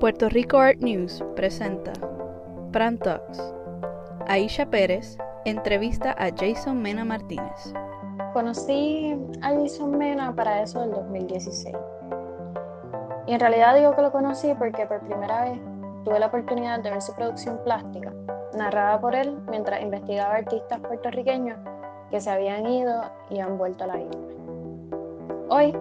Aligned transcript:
Puerto 0.00 0.28
Rico 0.28 0.58
Art 0.58 0.78
News 0.78 1.24
presenta 1.34 1.92
Pran 2.70 2.98
Talks. 2.98 3.52
Aisha 4.28 4.64
Pérez 4.64 5.18
entrevista 5.44 6.14
a 6.16 6.30
Jason 6.30 6.80
Mena 6.80 7.04
Martínez. 7.04 7.74
Conocí 8.32 9.18
a 9.42 9.54
Jason 9.54 9.98
Mena 9.98 10.32
para 10.36 10.62
eso 10.62 10.82
del 10.82 10.92
2016. 10.92 11.74
Y 13.26 13.32
en 13.32 13.40
realidad 13.40 13.74
digo 13.74 13.96
que 13.96 14.02
lo 14.02 14.12
conocí 14.12 14.54
porque 14.56 14.86
por 14.86 15.00
primera 15.00 15.42
vez 15.42 15.58
tuve 16.04 16.20
la 16.20 16.26
oportunidad 16.26 16.78
de 16.78 16.90
ver 16.90 17.02
su 17.02 17.12
producción 17.16 17.58
plástica, 17.64 18.12
narrada 18.56 19.00
por 19.00 19.16
él 19.16 19.36
mientras 19.50 19.82
investigaba 19.82 20.36
artistas 20.36 20.78
puertorriqueños 20.78 21.58
que 22.12 22.20
se 22.20 22.30
habían 22.30 22.68
ido 22.68 23.02
y 23.30 23.40
han 23.40 23.58
vuelto 23.58 23.82
a 23.82 23.88
la 23.88 23.98
isla. 23.98 24.28
Hoy, 25.48 25.76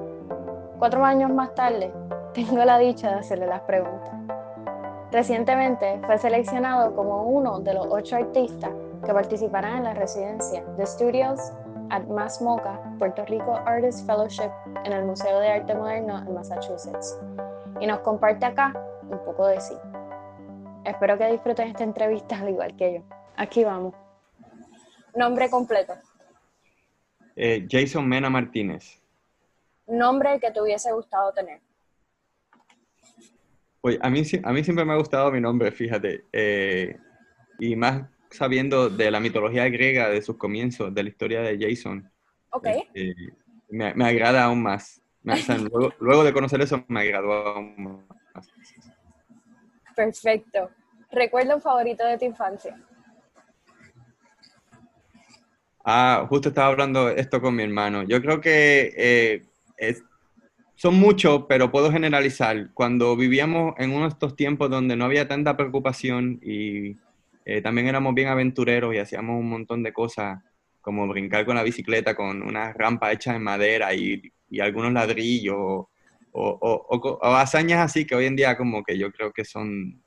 cuatro 0.79 1.05
años 1.05 1.31
más 1.31 1.53
tarde, 1.53 1.93
tengo 2.37 2.63
la 2.63 2.77
dicha 2.77 3.09
de 3.09 3.15
hacerle 3.15 3.47
las 3.47 3.61
preguntas. 3.61 4.13
Recientemente 5.11 5.99
fue 6.05 6.19
seleccionado 6.19 6.95
como 6.95 7.23
uno 7.23 7.59
de 7.61 7.73
los 7.73 7.87
ocho 7.89 8.15
artistas 8.15 8.69
que 9.03 9.11
participarán 9.11 9.77
en 9.77 9.83
la 9.85 9.95
residencia 9.95 10.63
de 10.63 10.85
Studios 10.85 11.39
at 11.89 12.03
Mocha, 12.03 12.79
Puerto 12.99 13.25
Rico 13.25 13.55
Artist 13.65 14.05
Fellowship 14.05 14.51
en 14.83 14.93
el 14.93 15.05
Museo 15.05 15.39
de 15.39 15.47
Arte 15.47 15.73
Moderno 15.73 16.19
en 16.19 16.31
Massachusetts. 16.35 17.19
Y 17.79 17.87
nos 17.87 18.01
comparte 18.01 18.45
acá 18.45 18.71
un 19.09 19.17
poco 19.25 19.47
de 19.47 19.59
sí. 19.59 19.73
Espero 20.85 21.17
que 21.17 21.31
disfruten 21.31 21.69
esta 21.69 21.85
entrevista 21.85 22.37
al 22.37 22.49
igual 22.49 22.75
que 22.75 22.93
yo. 22.93 23.01
Aquí 23.35 23.63
vamos. 23.63 23.95
Nombre 25.15 25.49
completo. 25.49 25.95
Eh, 27.35 27.65
Jason 27.67 28.07
Mena 28.07 28.29
Martínez. 28.29 29.01
Nombre 29.87 30.39
que 30.39 30.51
te 30.51 30.61
hubiese 30.61 30.91
gustado 30.91 31.31
tener. 31.31 31.61
Pues 33.81 33.97
a 34.01 34.09
mí, 34.09 34.23
a 34.43 34.53
mí 34.53 34.63
siempre 34.63 34.85
me 34.85 34.93
ha 34.93 34.97
gustado 34.97 35.31
mi 35.31 35.39
nombre, 35.39 35.71
fíjate. 35.71 36.25
Eh, 36.31 36.97
y 37.59 37.75
más 37.75 38.03
sabiendo 38.29 38.89
de 38.89 39.11
la 39.11 39.19
mitología 39.19 39.69
griega, 39.69 40.09
de 40.09 40.21
sus 40.21 40.37
comienzos, 40.37 40.93
de 40.93 41.03
la 41.03 41.09
historia 41.09 41.41
de 41.41 41.57
Jason. 41.59 42.09
Ok. 42.51 42.67
Este, 42.67 43.15
me, 43.69 43.93
me, 43.93 44.05
agrada 44.05 44.43
aún 44.45 44.61
más. 44.61 45.01
luego, 45.23 45.93
luego, 45.99 46.23
de 46.23 46.33
conocer 46.33 46.61
eso, 46.61 46.83
me 46.87 47.01
agradó 47.01 47.31
aún 47.33 48.05
más. 48.33 48.47
Perfecto. 49.95 50.69
¿Recuerdo 51.11 51.59
favorito 51.59 52.05
de 52.05 52.17
tu 52.17 52.25
infancia? 52.25 52.77
Ah, 55.89 56.25
justo 56.27 56.49
estaba 56.49 56.67
hablando 56.67 57.09
esto 57.09 57.41
con 57.41 57.55
mi 57.55 57.63
hermano. 57.63 58.03
Yo 58.03 58.21
creo 58.21 58.41
que 58.41 58.93
eh, 58.97 59.45
es, 59.77 60.03
son 60.77 60.93
muchos, 60.95 61.45
pero 61.49 61.71
puedo 61.71 61.91
generalizar. 61.91 62.69
Cuando 62.75 63.17
vivíamos 63.17 63.73
en 63.79 63.91
uno 63.91 64.03
de 64.03 64.09
estos 64.09 64.35
tiempos 64.35 64.69
donde 64.69 64.95
no 64.95 65.05
había 65.05 65.27
tanta 65.27 65.57
preocupación 65.57 66.39
y 66.43 66.95
eh, 67.45 67.61
también 67.63 67.87
éramos 67.87 68.13
bien 68.13 68.27
aventureros 68.27 68.93
y 68.93 68.99
hacíamos 68.99 69.39
un 69.39 69.49
montón 69.49 69.81
de 69.81 69.91
cosas, 69.91 70.39
como 70.79 71.07
brincar 71.07 71.47
con 71.47 71.55
la 71.55 71.63
bicicleta 71.63 72.15
con 72.15 72.43
una 72.43 72.73
rampa 72.73 73.11
hecha 73.11 73.33
de 73.33 73.39
madera 73.39 73.93
y, 73.95 74.21
y 74.51 74.59
algunos 74.59 74.93
ladrillos, 74.93 75.57
o, 75.57 75.89
o, 76.31 77.25
hazañas 77.35 77.79
así 77.79 78.05
que 78.05 78.13
hoy 78.13 78.27
en 78.27 78.35
día 78.35 78.55
como 78.55 78.83
que 78.83 78.97
yo 78.99 79.11
creo 79.11 79.33
que 79.33 79.43
son... 79.43 79.99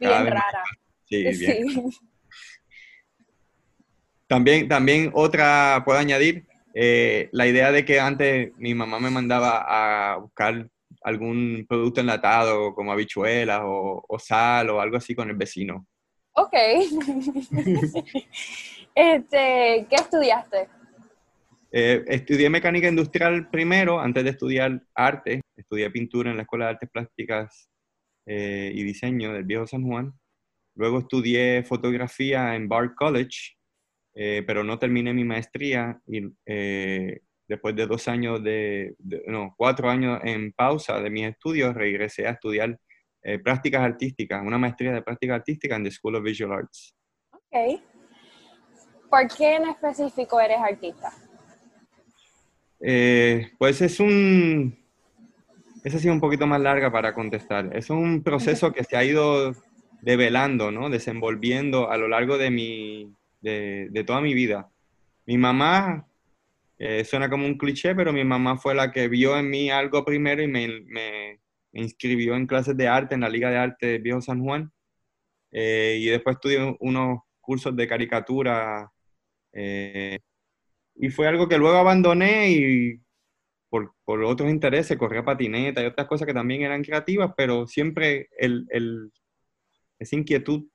Cada 0.00 0.22
bien 0.22 0.32
rara. 0.32 0.64
Sí, 1.04 1.22
bien. 1.22 1.66
También, 4.26 4.66
también 4.68 5.10
otra, 5.14 5.82
puedo 5.84 5.98
añadir, 5.98 6.46
eh, 6.78 7.30
la 7.32 7.46
idea 7.46 7.72
de 7.72 7.86
que 7.86 7.98
antes 7.98 8.52
mi 8.58 8.74
mamá 8.74 9.00
me 9.00 9.08
mandaba 9.08 9.64
a 9.66 10.18
buscar 10.18 10.68
algún 11.00 11.64
producto 11.66 12.02
enlatado 12.02 12.74
como 12.74 12.92
habichuelas 12.92 13.62
o, 13.64 14.18
sal 14.18 14.68
o 14.68 14.78
algo 14.78 14.98
así 14.98 15.14
con 15.14 15.30
el 15.30 15.36
vecino. 15.36 15.86
Ok. 16.32 16.52
este, 18.94 19.86
¿Qué 19.88 19.96
estudiaste? 19.96 20.68
Eh, 21.72 22.04
estudié 22.08 22.50
mecánica 22.50 22.88
industrial 22.88 23.48
primero, 23.48 23.98
antes 23.98 24.24
de 24.24 24.30
estudiar 24.30 24.82
arte. 24.94 25.40
Estudié 25.56 25.90
pintura 25.90 26.30
en 26.30 26.36
la 26.36 26.42
Escuela 26.42 26.66
de 26.66 26.70
Artes 26.72 26.90
Plásticas 26.90 27.70
eh, 28.26 28.70
y 28.74 28.82
Diseño 28.82 29.32
del 29.32 29.44
Viejo 29.44 29.66
San 29.66 29.82
Juan. 29.82 30.12
Luego 30.74 30.98
estudié 30.98 31.62
fotografía 31.62 32.54
en 32.54 32.68
Bard 32.68 32.94
College 32.96 33.55
eh, 34.18 34.42
pero 34.46 34.64
no 34.64 34.78
terminé 34.78 35.12
mi 35.12 35.24
maestría 35.24 36.00
y 36.06 36.22
eh, 36.46 37.20
después 37.46 37.76
de 37.76 37.86
dos 37.86 38.08
años 38.08 38.42
de, 38.42 38.94
no, 39.26 39.54
cuatro 39.58 39.90
años 39.90 40.20
en 40.24 40.52
pausa 40.52 40.98
de 41.00 41.10
mis 41.10 41.26
estudios, 41.26 41.74
regresé 41.74 42.26
a 42.26 42.30
estudiar 42.30 42.80
eh, 43.22 43.38
prácticas 43.38 43.82
artísticas, 43.82 44.42
una 44.42 44.56
maestría 44.56 44.94
de 44.94 45.02
prácticas 45.02 45.36
artísticas 45.36 45.76
en 45.76 45.84
the 45.84 45.90
School 45.90 46.14
of 46.14 46.22
Visual 46.22 46.50
Arts. 46.50 46.96
Ok. 47.30 47.82
¿Por 49.10 49.36
qué 49.36 49.56
en 49.56 49.68
específico 49.68 50.40
eres 50.40 50.58
artista? 50.58 51.12
pues 53.58 53.80
es 53.80 54.00
un... 54.00 54.78
Esa 55.84 55.96
ha 55.96 56.00
sido 56.00 56.14
un 56.14 56.20
poquito 56.20 56.46
más 56.46 56.60
larga 56.60 56.90
para 56.90 57.12
contestar. 57.12 57.76
Es 57.76 57.90
un 57.90 58.22
proceso 58.22 58.72
que 58.72 58.84
se 58.84 58.96
ha 58.96 59.04
ido 59.04 59.54
develando, 60.00 60.70
¿no? 60.70 60.88
Desenvolviendo 60.88 61.90
a 61.90 61.96
lo 61.96 62.08
largo 62.08 62.38
de 62.38 62.50
mi, 62.50 63.16
de, 63.46 64.04
toda 64.04 64.20
mi 64.20 64.34
vida. 64.34 64.70
Mi 65.26 65.38
mamá, 65.38 66.06
eh, 66.78 67.04
suena 67.04 67.30
como 67.30 67.46
un 67.46 67.58
cliché, 67.58 67.94
pero 67.94 68.12
mi 68.12 68.24
mamá 68.24 68.58
fue 68.58 68.74
la 68.74 68.90
que 68.92 69.08
vio 69.08 69.36
en 69.38 69.50
mí 69.50 69.70
algo 69.70 70.04
primero 70.04 70.42
y 70.42 70.48
me, 70.48 71.40
inscribió 71.72 72.36
en 72.36 72.46
clases 72.46 72.76
de 72.76 72.88
arte 72.88 73.14
en 73.14 73.20
la 73.20 73.28
Liga 73.28 73.50
de 73.50 73.58
Arte 73.58 73.86
de 73.86 73.98
Viejo 73.98 74.20
San 74.20 74.42
Juan. 74.42 74.72
Eh, 75.52 75.98
y 76.00 76.06
después 76.06 76.36
estudié 76.36 76.76
unos 76.80 77.20
cursos 77.40 77.74
de 77.76 77.88
caricatura. 77.88 78.90
Eh, 79.52 80.18
y 80.96 81.10
fue 81.10 81.28
algo 81.28 81.48
que 81.48 81.58
luego 81.58 81.76
abandoné 81.78 82.50
y 82.50 83.00
por, 83.68 83.94
por, 84.04 84.22
otros 84.24 84.50
intereses, 84.50 84.96
corría 84.98 85.24
patineta 85.24 85.82
y 85.82 85.86
otras 85.86 86.06
cosas 86.06 86.26
que 86.26 86.34
también 86.34 86.62
eran 86.62 86.82
creativas, 86.82 87.32
pero 87.36 87.66
siempre 87.66 88.28
el, 88.38 88.66
el, 88.70 89.12
esa 89.98 90.16
inquietud 90.16 90.66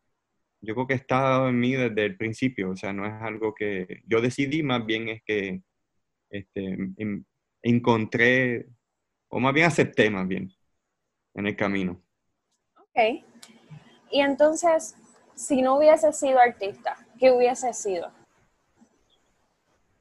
yo 0.62 0.76
creo 0.76 0.88
que 0.88 0.94
está 0.94 1.48
en 1.50 1.60
mí 1.60 1.74
desde 1.74 2.06
el 2.06 2.18
principio, 2.18 2.72
o 2.72 2.76
sea, 2.76 2.94
no 2.94 3.06
es 3.06 3.14
algo 3.22 3.54
que 3.54 4.02
yo 4.06 4.22
decidí, 4.22 4.62
más 4.62 4.86
bien 4.86 5.10
es 5.10 5.24
que 5.24 5.62
este, 6.30 6.78
encontré, 7.64 8.68
o 9.30 9.40
más 9.40 9.54
bien 9.54 9.66
acepté 9.66 10.10
más 10.10 10.28
bien 10.28 10.52
en 11.34 11.48
el 11.48 11.56
camino. 11.56 12.02
Ok. 12.78 13.24
Y 14.12 14.22
entonces, 14.22 14.96
si 15.36 15.62
no 15.62 15.78
hubiese 15.78 16.14
sido 16.14 16.40
artista, 16.40 16.96
¿qué 17.20 17.32
hubiese 17.32 17.74
sido? 17.74 18.12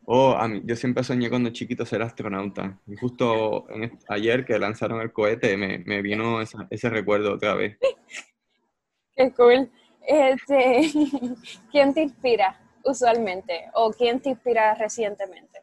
Oh, 0.04 0.32
a 0.32 0.48
mí, 0.48 0.60
yo 0.64 0.74
siempre 0.74 1.04
soñé 1.04 1.30
cuando 1.30 1.50
chiquito 1.50 1.86
ser 1.86 2.02
astronauta. 2.02 2.80
Y 2.86 2.96
justo 2.96 3.66
ayer 4.08 4.44
que 4.44 4.58
lanzaron 4.58 5.00
el 5.00 5.12
cohete 5.12 5.56
me, 5.56 5.78
me 5.78 6.02
vino 6.02 6.40
ese 6.40 6.90
recuerdo 6.90 7.34
otra 7.34 7.54
vez. 7.54 7.78
Qué 9.16 9.32
cool. 9.32 9.70
Este, 10.06 10.90
¿Quién 11.70 11.94
te 11.94 12.02
inspira 12.02 12.58
usualmente 12.84 13.64
o 13.74 13.92
quién 13.92 14.20
te 14.20 14.30
inspira 14.30 14.74
recientemente? 14.74 15.60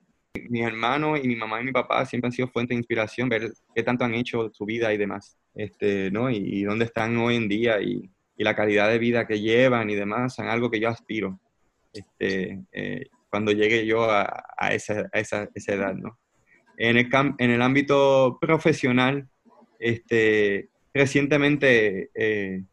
Mi 0.50 0.62
hermano 0.62 1.18
y 1.18 1.28
mi 1.28 1.36
mamá 1.36 1.60
y 1.62 1.66
mi 1.66 1.72
papá 1.72 2.06
siempre 2.06 2.28
han 2.28 2.32
sido 2.32 2.48
fuente 2.48 2.74
de 2.74 2.80
inspiración, 2.80 3.28
ver 3.28 3.52
qué 3.76 3.84
tanto 3.84 4.06
han 4.06 4.14
hecho 4.14 4.50
su 4.54 4.66
vida 4.66 4.94
y 4.94 4.98
demás, 4.98 5.38
este, 5.56 6.12
¿no? 6.12 6.30
Y, 6.30 6.64
dónde 6.64 6.86
están 6.86 7.18
hoy 7.18 7.36
en 7.36 7.48
día 7.48 7.82
y, 7.82 8.10
la 8.38 8.56
calidad 8.56 8.88
de 8.88 9.00
vida 9.00 9.26
que 9.26 9.40
llevan 9.40 9.90
y 9.90 9.96
demás, 9.96 10.36
son 10.36 10.48
algo 10.48 10.70
que 10.70 10.80
yo 10.80 10.90
aspiro 10.90 11.40
este, 11.92 12.62
eh, 12.72 13.08
cuando 13.32 13.52
llegue 13.52 13.86
yo 13.86 14.10
a, 14.10 14.46
a 14.56 14.74
esa, 14.74 15.10
esa, 15.12 15.50
edad, 15.56 15.96
¿no? 15.96 16.20
En 16.78 16.98
el, 16.98 17.10
en 17.40 17.52
el 17.52 17.62
ámbito 17.64 18.38
profesional, 18.40 19.28
este, 19.80 20.70
recientemente 20.94 22.12
eh, 22.14 22.64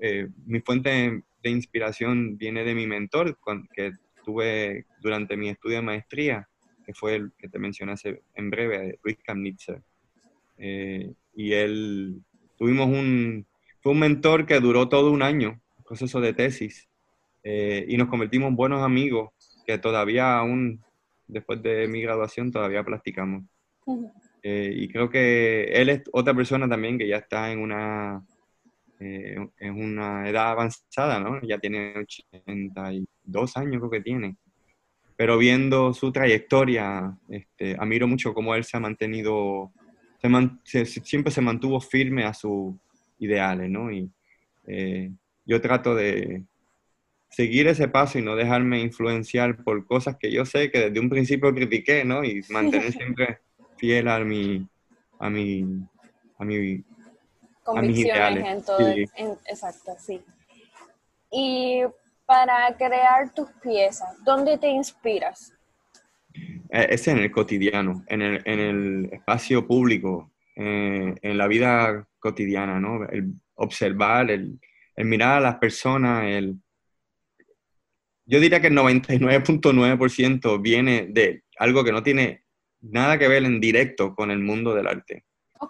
eh, 0.00 0.28
mi 0.46 0.60
fuente 0.60 1.22
de 1.42 1.50
inspiración 1.50 2.36
viene 2.36 2.64
de 2.64 2.74
mi 2.74 2.86
mentor, 2.86 3.38
que 3.72 3.92
tuve 4.24 4.86
durante 5.00 5.36
mi 5.36 5.48
estudio 5.48 5.76
de 5.76 5.82
maestría, 5.82 6.48
que 6.84 6.94
fue 6.94 7.16
el 7.16 7.32
que 7.38 7.48
te 7.48 7.58
mencioné 7.58 7.94
en 8.34 8.50
breve, 8.50 8.98
Luis 9.02 9.18
Kamnitzer. 9.24 9.82
Eh, 10.58 11.12
y 11.34 11.52
él, 11.52 12.22
tuvimos 12.56 12.88
un, 12.88 13.46
fue 13.80 13.92
un 13.92 13.98
mentor 13.98 14.46
que 14.46 14.60
duró 14.60 14.88
todo 14.88 15.10
un 15.10 15.22
año, 15.22 15.60
proceso 15.84 16.20
de 16.20 16.32
tesis, 16.32 16.88
eh, 17.42 17.84
y 17.88 17.96
nos 17.96 18.08
convertimos 18.08 18.48
en 18.50 18.56
buenos 18.56 18.82
amigos 18.82 19.30
que 19.66 19.78
todavía 19.78 20.38
aún, 20.38 20.80
después 21.26 21.62
de 21.62 21.88
mi 21.88 22.00
graduación, 22.02 22.52
todavía 22.52 22.84
practicamos. 22.84 23.44
y 24.44 24.88
creo 24.88 25.08
que 25.08 25.64
él 25.64 25.88
es 25.88 26.02
otra 26.12 26.34
persona 26.34 26.68
también 26.68 26.98
que 26.98 27.06
ya 27.06 27.16
está 27.16 27.52
en 27.52 27.60
una 27.60 28.24
eh, 29.04 29.36
es 29.58 29.70
una 29.70 30.28
edad 30.28 30.52
avanzada, 30.52 31.18
¿no? 31.18 31.40
Ya 31.42 31.58
tiene 31.58 31.92
82 31.96 33.56
años 33.56 33.80
creo 33.80 33.90
que 33.90 34.00
tiene. 34.00 34.36
Pero 35.16 35.38
viendo 35.38 35.92
su 35.92 36.12
trayectoria, 36.12 37.16
este, 37.28 37.74
admiro 37.78 38.06
mucho 38.06 38.32
cómo 38.32 38.54
él 38.54 38.62
se 38.62 38.76
ha 38.76 38.80
mantenido, 38.80 39.72
siempre 40.64 41.32
se 41.32 41.40
mantuvo 41.40 41.80
firme 41.80 42.24
a 42.24 42.32
su 42.32 42.78
ideales, 43.18 43.68
¿no? 43.70 43.90
Y 43.90 44.08
eh, 44.68 45.10
yo 45.44 45.60
trato 45.60 45.96
de 45.96 46.44
seguir 47.28 47.66
ese 47.66 47.88
paso 47.88 48.20
y 48.20 48.22
no 48.22 48.36
dejarme 48.36 48.80
influenciar 48.80 49.64
por 49.64 49.84
cosas 49.84 50.16
que 50.16 50.30
yo 50.30 50.44
sé 50.44 50.70
que 50.70 50.78
desde 50.78 51.00
un 51.00 51.10
principio 51.10 51.52
critiqué, 51.52 52.04
¿no? 52.04 52.22
Y 52.22 52.42
mantener 52.50 52.92
siempre 52.92 53.40
fiel 53.78 54.06
a 54.06 54.20
mi, 54.20 54.64
a 55.18 55.28
mi, 55.28 55.64
a 56.38 56.44
mi 56.44 56.84
convicciones 57.64 58.46
en 58.46 58.64
todo. 58.64 58.88
exacto, 59.46 59.96
sí. 59.98 60.22
Y 61.30 61.82
para 62.26 62.76
crear 62.76 63.32
tus 63.34 63.48
piezas, 63.62 64.08
¿dónde 64.24 64.58
te 64.58 64.68
inspiras? 64.68 65.52
Eh, 66.70 66.86
es 66.90 67.06
en 67.08 67.18
el 67.18 67.30
cotidiano, 67.30 68.04
en 68.08 68.22
el, 68.22 68.42
en 68.44 68.58
el 68.58 69.10
espacio 69.12 69.66
público, 69.66 70.32
eh, 70.56 71.14
en 71.20 71.38
la 71.38 71.46
vida 71.46 72.06
cotidiana, 72.18 72.80
¿no? 72.80 73.04
El 73.08 73.34
observar, 73.54 74.30
el, 74.30 74.58
el 74.96 75.04
mirar 75.06 75.38
a 75.38 75.40
las 75.40 75.56
personas, 75.56 76.24
el... 76.24 76.56
Yo 78.24 78.40
diría 78.40 78.60
que 78.60 78.68
el 78.68 78.76
99.9% 78.76 80.62
viene 80.62 81.08
de 81.10 81.42
algo 81.58 81.84
que 81.84 81.92
no 81.92 82.02
tiene 82.02 82.44
nada 82.80 83.18
que 83.18 83.28
ver 83.28 83.44
en 83.44 83.60
directo 83.60 84.14
con 84.14 84.30
el 84.30 84.38
mundo 84.38 84.74
del 84.74 84.86
arte. 84.86 85.24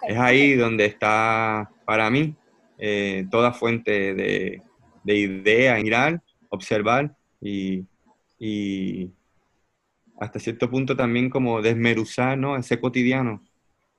Es 0.06 0.18
ahí 0.18 0.54
donde 0.54 0.86
está, 0.86 1.70
para 1.92 2.08
mí, 2.08 2.34
eh, 2.78 3.26
toda 3.30 3.52
fuente 3.52 4.14
de, 4.14 4.62
de 5.04 5.14
idea, 5.14 5.74
mirar, 5.74 6.22
observar 6.48 7.14
y, 7.38 7.84
hasta 10.18 10.38
cierto 10.38 10.70
punto 10.70 10.96
también 10.96 11.28
como 11.28 11.60
desmeruzar, 11.60 12.38
¿no? 12.38 12.56
Ese 12.56 12.80
cotidiano 12.80 13.42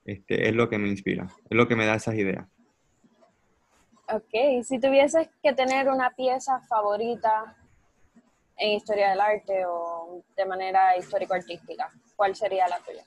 este, 0.04 0.48
es 0.48 0.54
lo 0.56 0.68
que 0.68 0.78
me 0.78 0.88
inspira, 0.88 1.28
es 1.48 1.56
lo 1.56 1.68
que 1.68 1.76
me 1.76 1.86
da 1.86 1.94
esas 1.94 2.16
ideas. 2.16 2.48
Ok, 4.12 4.64
si 4.64 4.80
tuvieses 4.80 5.28
que 5.40 5.52
tener 5.52 5.88
una 5.88 6.10
pieza 6.10 6.60
favorita 6.62 7.56
en 8.56 8.70
historia 8.70 9.10
del 9.10 9.20
arte 9.20 9.66
o 9.68 10.20
de 10.36 10.46
manera 10.46 10.96
histórico-artística, 10.96 11.88
¿cuál 12.16 12.34
sería 12.34 12.66
la 12.66 12.80
tuya? 12.80 13.04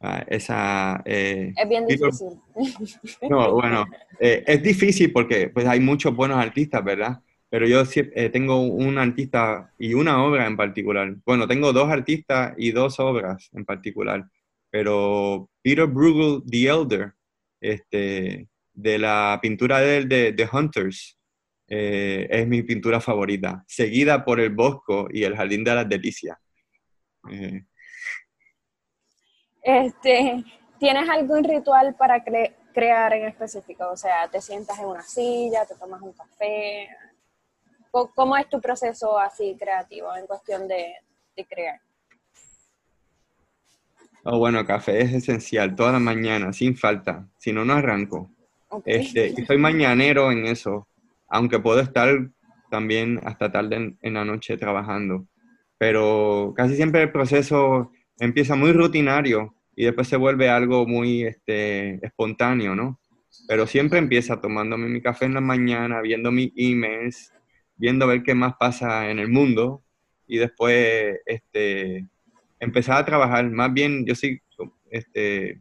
Ah, 0.00 0.24
esa... 0.28 1.02
Eh, 1.04 1.52
es 1.56 1.68
bien 1.68 1.86
difícil. 1.86 2.28
No, 3.30 3.52
bueno, 3.52 3.86
eh, 4.20 4.44
es 4.46 4.62
difícil 4.62 5.12
porque 5.12 5.48
pues 5.48 5.66
hay 5.66 5.80
muchos 5.80 6.14
buenos 6.14 6.38
artistas, 6.38 6.84
¿verdad? 6.84 7.20
Pero 7.48 7.66
yo 7.66 7.82
eh, 7.94 8.28
tengo 8.30 8.60
un 8.60 8.98
artista 8.98 9.72
y 9.78 9.94
una 9.94 10.22
obra 10.22 10.46
en 10.46 10.56
particular. 10.56 11.14
Bueno, 11.24 11.46
tengo 11.46 11.72
dos 11.72 11.88
artistas 11.88 12.54
y 12.58 12.72
dos 12.72 13.00
obras 13.00 13.48
en 13.52 13.64
particular. 13.64 14.24
Pero 14.70 15.48
Peter 15.62 15.86
Bruegel, 15.86 16.42
The 16.48 16.68
Elder, 16.68 17.12
este, 17.60 18.48
de 18.74 18.98
la 18.98 19.38
pintura 19.40 19.80
de, 19.80 20.04
de, 20.04 20.32
de 20.32 20.48
Hunters, 20.52 21.16
es 21.68 22.46
mi 22.46 22.62
pintura 22.62 23.00
favorita, 23.00 23.64
seguida 23.66 24.24
por 24.24 24.38
El 24.38 24.50
Bosco 24.50 25.08
y 25.10 25.24
El 25.24 25.34
Jardín 25.34 25.64
de 25.64 25.74
las 25.74 25.88
Delicias. 25.88 26.38
Este, 29.66 30.44
¿Tienes 30.78 31.08
algún 31.08 31.42
ritual 31.42 31.96
para 31.96 32.22
crear 32.22 33.12
en 33.14 33.26
específico? 33.26 33.88
O 33.90 33.96
sea, 33.96 34.28
te 34.30 34.40
sientas 34.40 34.78
en 34.78 34.84
una 34.86 35.02
silla, 35.02 35.66
te 35.66 35.74
tomas 35.74 36.00
un 36.02 36.12
café. 36.12 36.88
¿Cómo 37.90 38.36
es 38.36 38.48
tu 38.48 38.60
proceso 38.60 39.18
así 39.18 39.56
creativo 39.58 40.14
en 40.14 40.28
cuestión 40.28 40.68
de, 40.68 40.94
crear? 41.48 41.80
Oh, 44.22 44.38
bueno, 44.38 44.64
café 44.64 45.00
es 45.00 45.12
esencial, 45.12 45.74
toda 45.74 45.92
la 45.92 45.98
mañana, 45.98 46.52
sin 46.52 46.76
falta. 46.76 47.26
Si 47.36 47.52
no, 47.52 47.64
no 47.64 47.72
arranco. 47.72 48.30
Este, 48.84 49.34
soy 49.46 49.58
mañanero 49.58 50.30
en 50.30 50.46
eso, 50.46 50.86
aunque 51.26 51.58
puedo 51.58 51.80
estar 51.80 52.10
también 52.70 53.20
hasta 53.24 53.50
tarde 53.50 53.96
en 54.00 54.14
la 54.14 54.24
noche 54.24 54.56
trabajando. 54.58 55.26
Pero 55.76 56.54
casi 56.56 56.76
siempre 56.76 57.02
el 57.02 57.10
proceso 57.10 57.90
empieza 58.18 58.54
muy 58.54 58.72
rutinario 58.72 59.54
y 59.74 59.84
después 59.84 60.08
se 60.08 60.16
vuelve 60.16 60.48
algo 60.48 60.86
muy 60.86 61.24
este, 61.24 62.04
espontáneo, 62.04 62.74
¿no? 62.74 62.98
Pero 63.46 63.66
siempre 63.66 63.98
empieza 63.98 64.40
tomándome 64.40 64.88
mi 64.88 65.02
café 65.02 65.26
en 65.26 65.34
la 65.34 65.40
mañana, 65.40 66.00
viendo 66.00 66.32
mis 66.32 66.52
emails, 66.56 67.32
viendo 67.76 68.06
ver 68.06 68.22
qué 68.22 68.34
más 68.34 68.54
pasa 68.58 69.10
en 69.10 69.18
el 69.18 69.28
mundo 69.28 69.82
y 70.26 70.38
después 70.38 71.18
este, 71.26 72.06
empezar 72.58 72.98
a 72.98 73.04
trabajar. 73.04 73.50
Más 73.50 73.72
bien, 73.72 74.06
yo 74.06 74.14
soy 74.14 74.40
este, 74.90 75.60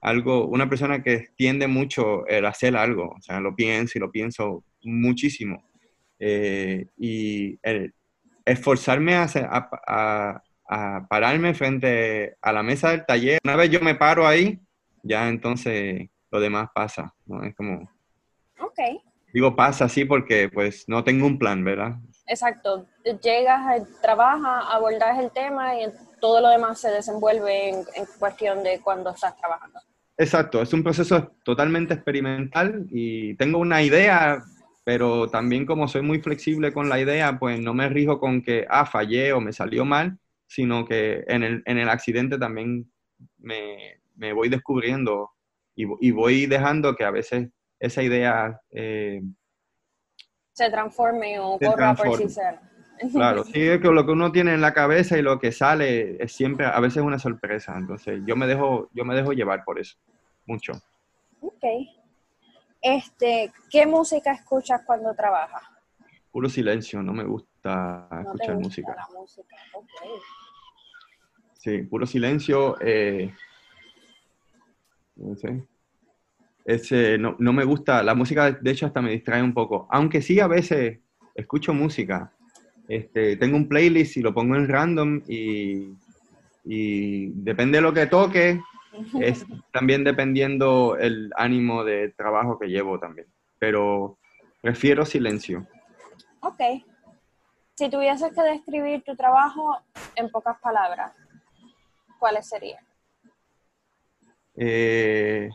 algo, 0.00 0.46
una 0.46 0.68
persona 0.68 1.02
que 1.02 1.28
tiende 1.36 1.66
mucho 1.66 2.26
el 2.26 2.46
hacer 2.46 2.76
algo, 2.76 3.14
o 3.16 3.20
sea, 3.20 3.40
lo 3.40 3.54
pienso 3.54 3.98
y 3.98 4.00
lo 4.00 4.10
pienso 4.10 4.64
muchísimo. 4.82 5.62
Eh, 6.18 6.86
y 6.96 7.58
el 7.62 7.92
esforzarme 8.44 9.14
a, 9.14 9.26
a, 9.34 9.68
a 9.86 10.42
pararme 11.08 11.54
frente 11.54 12.36
a 12.40 12.52
la 12.52 12.62
mesa 12.62 12.90
del 12.90 13.06
taller. 13.06 13.38
Una 13.44 13.56
vez 13.56 13.70
yo 13.70 13.80
me 13.80 13.94
paro 13.94 14.26
ahí, 14.26 14.58
ya 15.02 15.28
entonces 15.28 16.08
lo 16.30 16.40
demás 16.40 16.68
pasa, 16.74 17.14
¿no? 17.26 17.42
Es 17.44 17.54
como... 17.54 17.90
Ok. 18.60 18.78
Digo 19.32 19.56
pasa 19.56 19.86
así 19.86 20.04
porque 20.04 20.48
pues 20.48 20.84
no 20.88 21.02
tengo 21.02 21.26
un 21.26 21.38
plan, 21.38 21.64
¿verdad? 21.64 21.96
Exacto. 22.26 22.86
Llegas, 23.22 23.86
trabajas, 24.00 24.64
abordas 24.70 25.18
el 25.18 25.30
tema 25.30 25.74
y 25.80 25.86
todo 26.20 26.40
lo 26.40 26.48
demás 26.48 26.80
se 26.80 26.90
desenvuelve 26.90 27.70
en, 27.70 27.76
en 27.96 28.06
cuestión 28.18 28.62
de 28.62 28.80
cuando 28.80 29.10
estás 29.10 29.36
trabajando. 29.36 29.80
Exacto, 30.16 30.62
es 30.62 30.72
un 30.72 30.84
proceso 30.84 31.32
totalmente 31.44 31.94
experimental 31.94 32.86
y 32.90 33.34
tengo 33.34 33.58
una 33.58 33.82
idea, 33.82 34.44
pero 34.84 35.28
también 35.28 35.66
como 35.66 35.88
soy 35.88 36.02
muy 36.02 36.20
flexible 36.20 36.72
con 36.72 36.88
la 36.88 37.00
idea, 37.00 37.36
pues 37.38 37.58
no 37.58 37.74
me 37.74 37.88
rijo 37.88 38.20
con 38.20 38.40
que, 38.40 38.64
ah, 38.70 38.86
fallé 38.86 39.32
o 39.32 39.40
me 39.40 39.52
salió 39.52 39.84
mal, 39.84 40.18
sino 40.46 40.84
que 40.84 41.24
en 41.26 41.42
el, 41.42 41.62
en 41.66 41.78
el 41.78 41.88
accidente 41.88 42.38
también 42.38 42.90
me, 43.38 44.00
me 44.16 44.32
voy 44.32 44.48
descubriendo 44.48 45.30
y, 45.74 45.86
y, 46.06 46.10
voy 46.12 46.46
dejando 46.46 46.94
que 46.94 47.04
a 47.04 47.10
veces 47.10 47.48
esa 47.80 48.02
idea... 48.02 48.60
Eh, 48.70 49.20
se 50.52 50.70
transforme 50.70 51.38
o 51.40 51.58
corra 51.58 51.94
por 51.94 52.16
sí 52.18 52.28
sola. 52.28 52.60
Claro, 53.12 53.42
sí, 53.42 53.60
es 53.60 53.80
que 53.80 53.88
lo 53.88 54.06
que 54.06 54.12
uno 54.12 54.30
tiene 54.30 54.54
en 54.54 54.60
la 54.60 54.72
cabeza 54.72 55.18
y 55.18 55.22
lo 55.22 55.40
que 55.40 55.50
sale 55.50 56.16
es 56.22 56.32
siempre, 56.32 56.64
a 56.64 56.78
veces 56.78 57.02
una 57.02 57.18
sorpresa. 57.18 57.74
Entonces, 57.76 58.22
yo 58.24 58.36
me 58.36 58.46
dejo, 58.46 58.88
yo 58.92 59.04
me 59.04 59.16
dejo 59.16 59.32
llevar 59.32 59.64
por 59.64 59.80
eso, 59.80 59.96
mucho. 60.46 60.74
Ok. 61.40 61.64
Este, 62.80 63.52
¿qué 63.68 63.84
música 63.84 64.32
escuchas 64.32 64.82
cuando 64.86 65.12
trabajas? 65.12 65.62
Puro 66.30 66.48
silencio, 66.48 67.02
no 67.02 67.12
me 67.12 67.24
gusta 67.24 67.53
escuchar 67.64 68.58
música. 68.58 68.94
La 68.96 69.18
música. 69.18 69.56
Sí, 71.58 71.78
puro 71.84 72.06
silencio. 72.06 72.76
Eh, 72.80 73.32
no 75.16 75.34
sé. 75.36 77.18
no, 77.18 77.36
no, 77.38 77.52
me 77.52 77.64
gusta, 77.64 78.02
la 78.02 78.14
música 78.14 78.52
de 78.52 78.70
hecho 78.70 78.86
hasta 78.86 79.00
me 79.00 79.12
distrae 79.12 79.42
un 79.42 79.54
poco, 79.54 79.88
aunque 79.90 80.20
sí 80.20 80.40
a 80.40 80.46
veces 80.46 80.98
escucho 81.34 81.72
música. 81.72 82.32
Este, 82.86 83.36
tengo 83.36 83.56
un 83.56 83.68
playlist 83.68 84.18
y 84.18 84.20
lo 84.20 84.34
pongo 84.34 84.56
en 84.56 84.68
random 84.68 85.22
y, 85.26 85.96
y 86.64 87.30
depende 87.30 87.78
de 87.78 87.82
lo 87.82 87.94
que 87.94 88.06
toque, 88.06 88.60
es 89.20 89.46
también 89.72 90.04
dependiendo 90.04 90.96
el 90.98 91.30
ánimo 91.36 91.82
de 91.82 92.10
trabajo 92.10 92.58
que 92.58 92.68
llevo 92.68 92.98
también. 92.98 93.26
Pero 93.58 94.18
prefiero 94.60 95.06
silencio. 95.06 95.66
Ok. 96.40 96.60
Si 97.76 97.90
tuvieses 97.90 98.32
que 98.32 98.42
describir 98.42 99.02
tu 99.02 99.16
trabajo 99.16 99.76
en 100.14 100.30
pocas 100.30 100.58
palabras, 100.60 101.12
¿cuáles 102.20 102.48
serían? 102.48 102.84
Eh, 104.56 105.50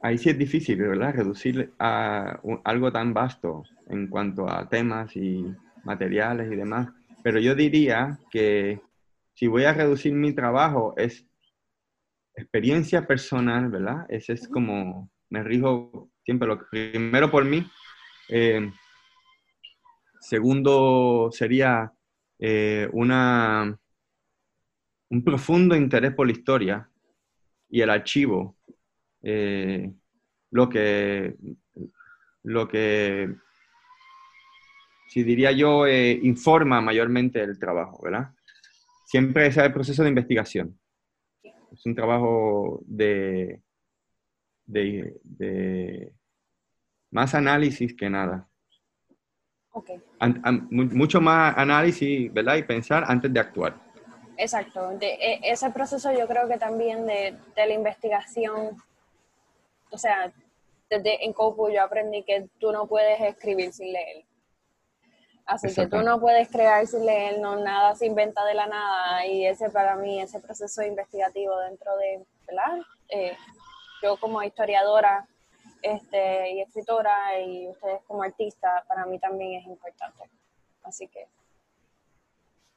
ahí 0.00 0.18
sí 0.18 0.30
es 0.30 0.38
difícil, 0.38 0.76
¿verdad? 0.76 1.14
Reducir 1.14 1.74
a 1.80 2.40
algo 2.62 2.92
tan 2.92 3.12
vasto 3.12 3.64
en 3.88 4.06
cuanto 4.06 4.48
a 4.48 4.68
temas 4.68 5.16
y 5.16 5.44
materiales 5.82 6.52
y 6.52 6.54
demás. 6.54 6.88
Pero 7.24 7.40
yo 7.40 7.56
diría 7.56 8.20
que 8.30 8.80
si 9.34 9.48
voy 9.48 9.64
a 9.64 9.72
reducir 9.72 10.12
mi 10.12 10.32
trabajo 10.32 10.94
es 10.96 11.26
experiencia 12.36 13.06
personal, 13.06 13.68
¿verdad? 13.68 14.06
Ese 14.08 14.34
es 14.34 14.46
como, 14.46 15.10
me 15.28 15.42
rijo 15.42 16.10
siempre 16.24 16.46
lo 16.46 16.68
primero 16.70 17.30
por 17.30 17.44
mí. 17.44 17.66
Eh, 18.28 18.70
segundo 20.20 21.30
sería 21.32 21.92
eh, 22.38 22.88
una, 22.92 23.78
un 25.10 25.24
profundo 25.24 25.76
interés 25.76 26.14
por 26.14 26.26
la 26.26 26.32
historia 26.32 26.90
y 27.68 27.80
el 27.80 27.90
archivo, 27.90 28.56
eh, 29.22 29.92
lo 30.50 30.68
que, 30.68 31.34
lo 32.44 32.68
que, 32.68 33.34
si 35.08 35.22
diría 35.22 35.52
yo, 35.52 35.86
informa 35.88 36.80
mayormente 36.80 37.42
el 37.42 37.58
trabajo, 37.58 38.00
¿verdad? 38.02 38.32
Siempre 39.06 39.46
es 39.46 39.56
el 39.56 39.72
proceso 39.72 40.02
de 40.02 40.08
investigación. 40.08 40.78
Es 41.42 41.84
un 41.86 41.94
trabajo 41.94 42.82
de, 42.86 43.62
de, 44.66 46.12
más 47.14 47.32
análisis 47.34 47.94
que 47.94 48.10
nada. 48.10 48.46
Okay. 49.70 50.00
mucho 50.70 51.20
más 51.20 51.56
análisis, 51.56 52.32
¿verdad? 52.32 52.56
Y 52.56 52.62
pensar 52.62 53.04
antes 53.08 53.32
de 53.32 53.40
actuar. 53.40 53.74
Exacto. 54.36 54.92
E, 55.00 55.40
ese 55.42 55.70
proceso 55.70 56.12
yo 56.12 56.26
creo 56.28 56.46
que 56.48 56.58
también 56.58 57.06
de, 57.06 57.36
de, 57.56 57.66
la 57.66 57.72
investigación, 57.72 58.76
o 59.90 59.98
sea, 59.98 60.32
desde 60.90 61.24
en 61.24 61.32
Copu 61.32 61.70
yo 61.70 61.82
aprendí 61.82 62.22
que 62.22 62.48
tú 62.60 62.70
no 62.72 62.86
puedes 62.86 63.20
escribir 63.20 63.72
sin 63.72 63.92
leer. 63.92 64.24
Así 65.46 65.72
que 65.74 65.86
tú 65.86 66.02
no 66.02 66.20
puedes 66.20 66.48
crear 66.48 66.86
sin 66.86 67.04
leer, 67.04 67.38
no, 67.38 67.56
nada 67.56 67.94
se 67.94 68.06
inventa 68.06 68.44
de 68.44 68.54
la 68.54 68.66
nada. 68.66 69.26
Y 69.26 69.46
ese 69.46 69.70
para 69.70 69.96
mí, 69.96 70.20
ese 70.20 70.40
proceso 70.40 70.82
investigativo 70.82 71.58
dentro 71.60 71.96
de, 71.96 72.24
¿verdad? 72.46 72.78
Eh, 73.08 73.36
yo 74.02 74.16
como 74.16 74.42
historiadora 74.42 75.28
este, 75.84 76.52
y 76.52 76.60
escritora 76.62 77.38
y 77.40 77.68
ustedes 77.68 78.00
como 78.06 78.22
artistas, 78.22 78.84
para 78.88 79.04
mí 79.04 79.18
también 79.18 79.60
es 79.60 79.66
importante. 79.66 80.24
Así 80.82 81.06
que 81.08 81.26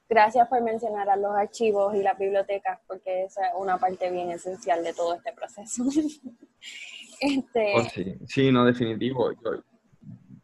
gracias 0.09 0.47
por 0.47 0.61
mencionar 0.61 1.09
a 1.09 1.15
los 1.15 1.33
archivos 1.33 1.95
y 1.95 2.03
las 2.03 2.17
bibliotecas, 2.17 2.79
porque 2.85 3.23
es 3.23 3.35
una 3.57 3.77
parte 3.77 4.11
bien 4.11 4.31
esencial 4.31 4.83
de 4.83 4.93
todo 4.93 5.15
este 5.15 5.31
proceso. 5.31 5.83
este... 7.21 7.73
Oh, 7.75 7.83
sí. 7.83 8.17
sí, 8.27 8.51
no, 8.51 8.65
definitivo. 8.65 9.31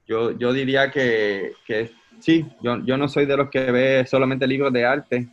Yo, 0.05 0.32
yo, 0.32 0.53
diría 0.53 0.89
que, 0.89 1.53
que 1.65 1.91
sí, 2.20 2.46
yo, 2.62 2.79
yo, 2.86 2.98
no 2.98 3.10
soy 3.10 3.25
de 3.25 3.38
los 3.38 3.50
que 3.50 3.72
ve 3.72 4.05
solamente 4.05 4.48
libros 4.48 4.72
de 4.72 4.86
arte. 4.86 5.27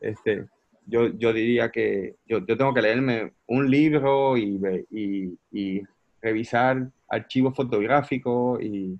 Este, 0.00 0.46
yo, 0.86 1.08
yo 1.18 1.32
diría 1.32 1.70
que 1.70 2.16
yo, 2.26 2.44
yo, 2.46 2.56
tengo 2.56 2.74
que 2.74 2.82
leerme 2.82 3.32
un 3.46 3.70
libro 3.70 4.36
y, 4.36 4.60
y, 4.90 5.38
y 5.50 5.82
revisar 6.20 6.90
archivos 7.08 7.54
fotográficos 7.54 8.62
y 8.62 8.98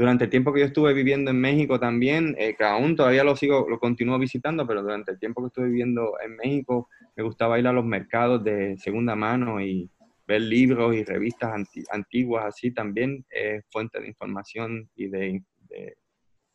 durante 0.00 0.24
el 0.24 0.30
tiempo 0.30 0.52
que 0.52 0.60
yo 0.60 0.66
estuve 0.66 0.94
viviendo 0.94 1.30
en 1.30 1.38
México 1.38 1.78
también, 1.78 2.34
eh, 2.38 2.54
que 2.56 2.64
aún 2.64 2.96
todavía 2.96 3.22
lo 3.22 3.36
sigo, 3.36 3.66
lo 3.68 3.78
continúo 3.78 4.18
visitando, 4.18 4.66
pero 4.66 4.82
durante 4.82 5.12
el 5.12 5.18
tiempo 5.18 5.42
que 5.42 5.48
estuve 5.48 5.66
viviendo 5.66 6.14
en 6.24 6.36
México, 6.36 6.88
me 7.16 7.22
gustaba 7.22 7.58
ir 7.58 7.66
a 7.66 7.72
los 7.72 7.84
mercados 7.84 8.42
de 8.42 8.78
segunda 8.78 9.14
mano 9.14 9.60
y 9.60 9.90
ver 10.26 10.40
libros 10.40 10.94
y 10.94 11.04
revistas 11.04 11.52
antiguas, 11.90 12.46
así 12.46 12.70
también 12.70 13.26
es 13.28 13.62
fuente 13.68 14.00
de 14.00 14.08
información 14.08 14.88
y 14.94 15.08
de, 15.08 15.42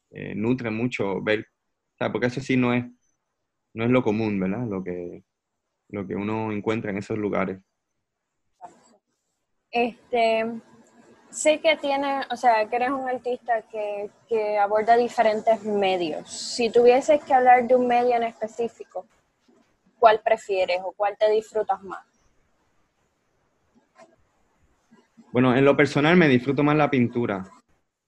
eh, 0.10 0.34
nutre 0.34 0.72
mucho 0.72 1.22
ver, 1.22 1.46
porque 2.12 2.27
eso 2.27 2.42
sí 2.42 2.58
no 2.58 2.74
es, 2.74 2.86
no 3.75 3.84
es 3.84 3.92
lo 3.92 4.01
común, 4.01 4.39
¿verdad? 4.39 4.65
Lo 4.68 4.84
que, 4.84 5.24
lo 5.89 6.08
que 6.08 6.15
uno 6.15 6.51
encuentra 6.51 6.89
en 6.89 6.98
esos 6.98 7.20
lugares. 7.20 7.60
Este, 9.75 10.46
sé 11.29 11.60
que 11.60 11.75
tiene, 11.75 12.22
o 12.32 12.38
sea, 12.38 12.65
que 12.70 12.77
eres 12.77 12.91
un 12.91 13.10
artista 13.10 13.62
que, 13.63 14.10
que 14.29 14.58
aborda 14.58 14.96
diferentes 14.96 15.65
medios. 15.65 16.29
Si 16.29 16.70
tuvieses 16.70 17.22
que 17.22 17.34
hablar 17.34 17.67
de 17.67 17.75
un 17.75 17.86
medio 17.86 18.15
en 18.15 18.24
específico, 18.24 19.05
¿cuál 20.00 20.22
prefieres 20.24 20.79
o 20.82 20.94
cuál 20.94 21.17
te 21.17 21.29
disfrutas 21.29 21.84
más? 21.84 22.05
Bueno, 25.34 25.53
en 25.53 25.65
lo 25.65 25.75
personal 25.75 26.15
me 26.15 26.29
disfruto 26.29 26.63
más 26.63 26.77
la 26.77 26.89
pintura, 26.89 27.44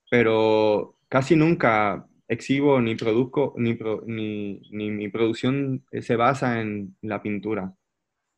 pero 0.09 0.95
casi 1.09 1.35
nunca 1.35 2.07
exhibo 2.29 2.79
ni 2.79 2.95
produzco, 2.95 3.53
ni, 3.57 3.77
ni, 4.05 4.61
ni 4.71 4.89
mi 4.89 5.09
producción 5.09 5.83
se 5.91 6.15
basa 6.15 6.61
en 6.61 6.95
la 7.01 7.21
pintura. 7.21 7.73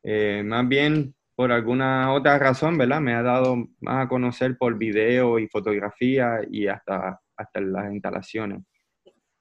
Eh, 0.02 0.42
más 0.44 0.68
bien 0.68 1.14
por 1.40 1.54
alguna 1.54 2.12
otra 2.12 2.38
razón, 2.38 2.78
¿verdad? 2.78 3.00
Me 3.00 3.14
ha 3.14 3.22
dado 3.22 3.56
más 3.80 4.06
a 4.06 4.10
conocer 4.10 4.58
por 4.58 4.78
video 4.78 5.40
y 5.40 5.48
fotografía 5.48 6.42
y 6.52 6.68
hasta, 6.68 7.22
hasta 7.38 7.62
las 7.62 7.94
instalaciones. 7.94 8.64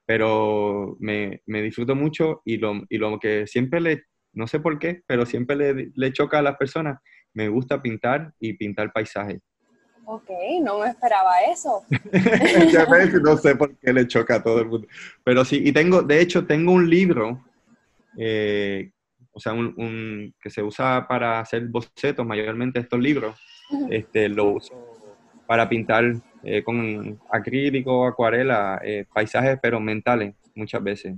Pero 0.06 0.96
me, 1.00 1.42
me 1.46 1.60
disfruto 1.60 1.96
mucho 1.96 2.40
y 2.44 2.58
lo, 2.58 2.84
y 2.88 2.98
lo, 2.98 3.18
que 3.18 3.48
siempre 3.48 3.80
le, 3.80 4.04
no 4.32 4.46
sé 4.46 4.60
por 4.60 4.78
qué, 4.78 5.02
pero 5.08 5.26
siempre 5.26 5.56
le, 5.56 5.90
le 5.92 6.12
choca 6.12 6.38
a 6.38 6.42
las 6.42 6.56
personas, 6.56 7.00
me 7.34 7.48
gusta 7.48 7.82
pintar 7.82 8.32
y 8.38 8.52
pintar 8.52 8.92
paisajes. 8.92 9.40
Ok, 10.04 10.30
no 10.62 10.78
me 10.78 10.90
esperaba 10.90 11.40
eso. 11.52 11.82
no 13.24 13.36
sé 13.38 13.56
por 13.56 13.76
qué 13.76 13.92
le 13.92 14.06
choca 14.06 14.36
a 14.36 14.42
todo 14.44 14.60
el 14.60 14.68
mundo. 14.68 14.86
Pero 15.24 15.44
sí, 15.44 15.62
y 15.64 15.72
tengo, 15.72 16.02
de 16.02 16.20
hecho, 16.20 16.46
tengo 16.46 16.70
un 16.70 16.88
libro 16.88 17.44
eh, 18.16 18.92
o 19.38 19.40
sea, 19.40 19.52
un, 19.52 20.34
que 20.42 20.50
se 20.50 20.64
usa 20.64 21.06
para 21.08 21.38
hacer 21.38 21.68
bocetos, 21.68 22.26
mayormente 22.26 22.80
estos 22.80 22.98
libros, 22.98 23.40
este, 23.88 24.28
lo 24.28 24.46
uso 24.54 24.74
para 25.46 25.68
pintar 25.68 26.12
eh, 26.42 26.64
con 26.64 27.20
acrílico, 27.30 28.04
acuarela, 28.04 28.80
eh, 28.82 29.04
paisajes, 29.14 29.60
pero 29.62 29.78
mentales, 29.78 30.34
muchas 30.56 30.82
veces, 30.82 31.14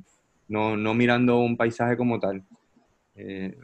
no, 0.49 0.77
no 0.77 0.93
mirando 0.93 1.39
un 1.39 1.57
paisaje 1.57 1.97
como 1.97 2.21
tal. 2.21 2.45
Eh, 3.15 3.57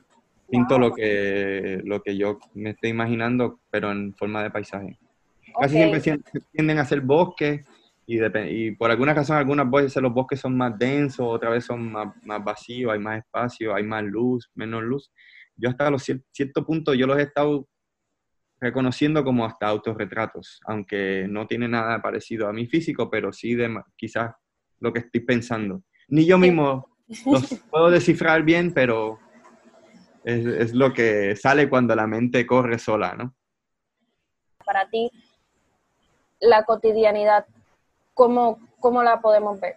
pinto 0.48 0.78
lo, 0.78 0.94
que, 0.94 1.82
lo 1.84 2.00
que 2.00 2.16
yo 2.16 2.38
me 2.54 2.70
estoy 2.70 2.90
imaginando, 2.90 3.60
pero 3.70 3.92
en 3.92 4.14
forma 4.14 4.42
de 4.42 4.50
paisaje. 4.50 4.98
Casi 5.60 5.76
siempre 5.76 6.00
tienden 6.52 6.78
a 6.78 6.82
hacer 6.82 7.02
bosques, 7.02 7.60
y, 8.06 8.70
por 8.72 8.90
alguna 8.90 9.14
razón, 9.14 9.36
algunas 9.36 9.68
veces 9.68 10.00
los 10.00 10.12
bosques 10.12 10.38
son 10.38 10.56
más 10.56 10.78
densos, 10.78 11.26
otra 11.28 11.50
vez 11.50 11.64
son 11.64 11.90
más, 11.90 12.14
más, 12.22 12.42
vacíos, 12.42 12.92
hay 12.92 13.00
más 13.00 13.18
espacio, 13.18 13.75
hay 13.75 13.82
más 13.82 14.04
luz, 14.04 14.48
menos 14.54 14.82
luz. 14.84 15.12
Yo 15.56 15.68
hasta 15.70 15.90
los 15.90 16.04
cierto 16.30 16.64
punto 16.64 16.94
yo 16.94 17.06
los 17.06 17.18
he 17.18 17.22
estado 17.22 17.68
reconociendo 18.60 19.25
como 19.25 19.44
hasta 19.44 19.66
autorretratos, 19.66 20.60
aunque 20.66 21.26
no 21.28 21.46
tiene 21.48 21.66
nada 21.66 22.00
parecido 22.00 22.48
a 22.48 22.52
mi 22.52 22.66
físico, 22.66 23.10
pero 23.10 23.32
sí 23.32 23.54
de 23.54 23.82
quizás 23.96 24.32
lo 24.78 24.92
que 24.92 25.00
estoy 25.00 25.22
pensando. 25.22 25.82
Ni 26.08 26.26
yo 26.26 26.38
mismo 26.38 26.88
los 27.26 27.54
puedo 27.70 27.90
descifrar 27.90 28.44
bien, 28.44 28.72
pero 28.72 29.18
es, 30.25 30.46
es 30.46 30.75
lo 30.75 30.92
que 30.92 31.34
sale 31.34 31.68
cuando 31.68 31.96
la 31.96 32.06
mente 32.06 32.46
corre 32.46 32.78
sola, 32.78 33.14
¿no? 33.14 33.34
Para 34.64 34.88
ti, 34.88 35.10
la 36.40 36.64
cotidianidad 36.64 37.46
¿cómo, 38.16 38.58
cómo 38.80 39.02
la 39.02 39.20
podemos 39.20 39.61
ver? 39.61 39.76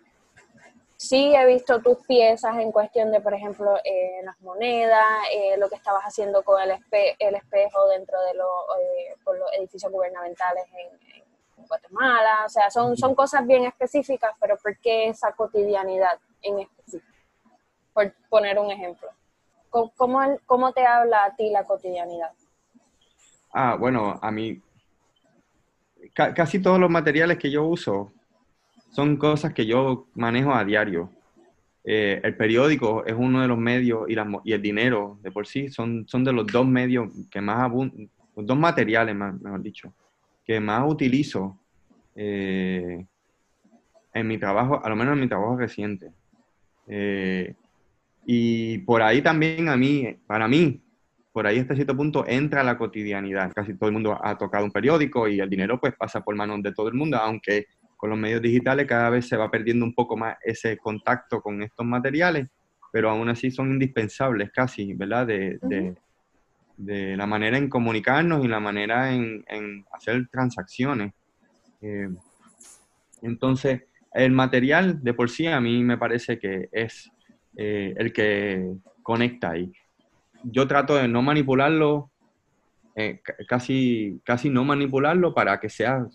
Sí, 0.96 1.34
he 1.36 1.46
visto 1.46 1.82
tus 1.82 1.98
piezas 2.08 2.58
en 2.58 2.72
cuestión 2.72 3.12
de, 3.12 3.22
por 3.22 3.34
ejemplo, 3.34 3.78
eh, 3.84 4.22
las 4.24 4.40
monedas, 4.42 5.06
eh, 5.32 5.56
lo 5.58 5.70
que 5.70 5.76
estabas 5.76 6.04
haciendo 6.04 6.42
con 6.44 6.62
el, 6.62 6.72
el 7.20 7.36
espejo 7.36 7.88
dentro 7.90 8.18
de 8.22 8.32
eh, 8.32 9.16
los 9.26 9.54
edificios 9.58 9.92
gubernamentales 9.92 10.66
en, 10.74 11.20
Guatemala. 11.68 12.46
O 12.46 12.50
sea, 12.50 12.72
son, 12.72 12.98
son 12.98 13.14
cosas 13.14 13.46
bien 13.46 13.66
específicas, 13.66 14.32
pero 14.40 14.58
¿por 14.58 14.78
qué 14.80 15.10
esa 15.10 15.34
cotidianidad 15.34 16.18
en 16.42 16.60
específico? 16.60 17.14
Por 17.94 18.14
poner 18.30 18.58
un 18.58 18.72
ejemplo. 18.72 19.10
¿Cómo, 19.70 20.20
cómo 20.46 20.72
te 20.72 20.86
habla 20.86 21.26
a 21.26 21.36
ti 21.36 21.50
la 21.52 21.66
cotidianidad? 21.66 22.32
Ah, 23.54 23.76
bueno, 23.78 24.18
a 24.22 24.32
mí 24.32 24.60
casi 26.14 26.62
todos 26.62 26.80
los 26.80 26.90
materiales 26.90 27.38
que 27.38 27.52
yo 27.52 27.66
uso 27.66 28.12
son 28.92 29.18
cosas 29.18 29.54
que 29.54 29.66
yo 29.66 30.08
manejo 30.16 30.54
a 30.54 30.66
diario. 30.66 31.12
Eh, 31.84 32.20
el 32.24 32.36
periódico 32.36 33.06
es 33.06 33.16
uno 33.18 33.42
de 33.42 33.48
los 33.48 33.58
medios 33.58 34.08
y, 34.10 34.52
el 34.52 34.62
dinero 34.62 35.18
de 35.22 35.32
por 35.32 35.48
sí 35.48 35.70
son, 35.70 36.08
son 36.08 36.24
de 36.24 36.34
los 36.34 36.46
dos 36.48 36.68
medios 36.68 37.10
que 37.32 37.42
más 37.42 37.62
abundan, 37.62 38.10
los 38.36 38.46
dos 38.46 38.58
materiales, 38.58 39.16
mejor 39.16 39.62
dicho, 39.62 39.94
que 40.46 40.60
más 40.60 40.84
utilizo 40.90 41.58
eh, 42.16 43.06
en 44.14 44.28
mi 44.28 44.38
trabajo, 44.38 44.84
a 44.84 44.90
lo 44.90 44.96
menos 44.96 45.14
en 45.14 45.22
mi 45.22 45.28
trabajo 45.28 45.58
reciente. 45.58 46.12
Eh, 46.88 47.54
y 48.26 48.80
por 48.80 49.02
ahí 49.02 49.22
también 49.22 49.70
a 49.70 49.78
mí, 49.78 50.18
para 50.28 50.48
mí, 50.48 50.82
por 51.32 51.48
ahí 51.48 51.60
hasta 51.60 51.76
cierto 51.76 51.96
punto 51.96 52.26
entra 52.28 52.64
la 52.64 52.78
cotidianidad. 52.78 53.52
Casi 53.54 53.74
todo 53.76 53.88
el 53.88 53.94
mundo 53.94 54.20
ha 54.22 54.38
tocado 54.38 54.66
un 54.66 54.72
periódico 54.72 55.28
y 55.28 55.40
el 55.40 55.50
dinero 55.50 55.80
pues 55.80 55.96
pasa 55.96 56.22
por 56.22 56.36
manos 56.36 56.62
de 56.62 56.74
todo 56.74 56.88
el 56.90 56.96
mundo, 56.96 57.18
aunque 57.18 57.68
con 58.00 58.12
los 58.12 58.18
medios 58.18 58.42
digitales 58.42 58.88
cada 58.88 59.10
vez 59.10 59.28
se 59.28 59.36
va 59.36 59.52
perdiendo 59.52 59.84
un 59.84 59.94
poco 59.94 60.16
más 60.16 60.38
ese 60.42 60.78
contacto 60.78 61.42
con 61.42 61.62
estos 61.62 61.86
materiales, 61.86 62.48
pero 62.94 63.10
aún 63.10 63.28
así 63.28 63.52
son 63.52 63.74
indispensables 63.74 64.52
casi, 64.52 64.94
¿verdad? 64.94 65.28
De, 65.28 65.60
de, 66.78 67.18
la 67.18 67.28
manera 67.28 67.58
en 67.58 67.68
comunicarnos 67.68 68.46
y 68.46 68.48
la 68.48 68.62
manera 68.62 69.14
en, 69.14 69.44
en 69.50 69.86
hacer 69.92 70.30
transacciones. 70.32 71.12
Eh, 71.82 72.08
entonces, 73.22 73.82
el 74.14 74.32
material 74.32 75.04
de 75.04 75.14
por 75.14 75.30
sí 75.30 75.48
a 75.48 75.60
mí 75.60 75.84
me 75.84 75.98
parece 75.98 76.40
que 76.40 76.70
es 76.72 77.12
eh, 77.58 77.94
el 77.98 78.14
que 78.14 78.76
conecta 79.04 79.52
ahí. 79.52 79.74
Yo 80.44 80.70
trato 80.70 80.96
de 80.96 81.10
no 81.10 81.22
manipularlo, 81.22 82.12
eh, 82.96 83.20
casi, 83.46 84.22
casi 84.24 84.50
no 84.50 84.64
manipularlo 84.64 85.34
para 85.34 85.60
que 85.60 85.68
sea 85.68 86.08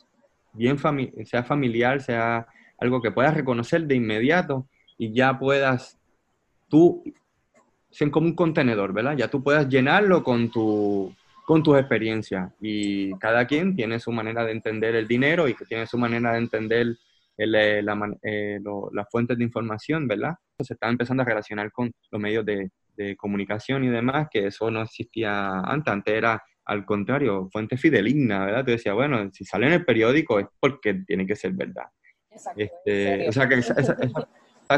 bien 0.55 0.79
sea 1.25 1.45
familiar, 1.45 2.01
sea 2.01 2.47
algo 2.79 3.03
que 3.03 3.11
puedas 3.11 3.35
reconocer 3.35 3.87
de 3.87 3.97
inmediato 3.97 4.67
y 4.97 5.13
ya 5.13 5.39
puedas 5.39 5.99
tú, 6.69 7.03
ser 7.91 8.11
como 8.11 8.27
un 8.27 8.35
contenedor, 8.35 8.93
¿verdad? 8.93 9.17
Ya 9.17 9.29
tú 9.29 9.43
puedas 9.43 9.69
llenarlo 9.69 10.23
con 10.23 10.51
tu, 10.51 11.15
con 11.45 11.63
tus 11.63 11.79
experiencias. 11.79 12.53
Y 12.61 13.13
cada 13.19 13.47
quien 13.47 13.77
tiene 13.77 14.01
su 14.01 14.13
manera 14.13 14.45
de 14.45 14.53
entender 14.53 14.95
el 14.97 15.07
dinero 15.07 15.49
y 15.49 15.55
tiene 15.69 15.87
su 15.87 15.99
manera 15.99 16.33
de 16.33 16.39
entender 16.39 16.97
eh, 17.37 17.83
las 17.83 19.11
fuentes 19.11 19.37
de 19.37 19.45
información, 19.45 20.09
¿verdad? 20.09 20.35
Se 20.59 20.75
está 20.75 20.89
empezando 20.89 21.23
a 21.23 21.27
relacionar 21.27 21.71
con 21.73 21.93
los 22.11 22.21
medios 22.21 22.45
de, 22.45 22.71
comunicación 23.17 23.83
y 23.83 23.89
demás, 23.89 24.29
que 24.31 24.47
eso 24.47 24.71
no 24.71 24.83
existía 24.83 25.59
antes, 25.59 25.93
antes 25.93 26.15
al 26.67 26.85
contrario, 26.85 27.49
fuente 27.53 27.77
fideligna, 27.77 28.47
¿verdad? 28.47 28.65
Tú 28.65 28.71
decías, 28.71 28.95
bueno, 28.95 29.31
si 29.33 29.45
sale 29.45 29.67
en 29.67 29.73
el 29.75 29.85
periódico 29.85 30.39
es 30.39 30.47
porque 30.59 30.95
tiene 31.07 31.27
que 31.27 31.37
ser 31.37 31.53
verdad. 31.53 31.87
Exacto. 32.31 32.61
Este, 32.61 33.29
o 33.29 33.33
sea 33.33 33.49
que 33.49 33.55
esa, 33.57 33.75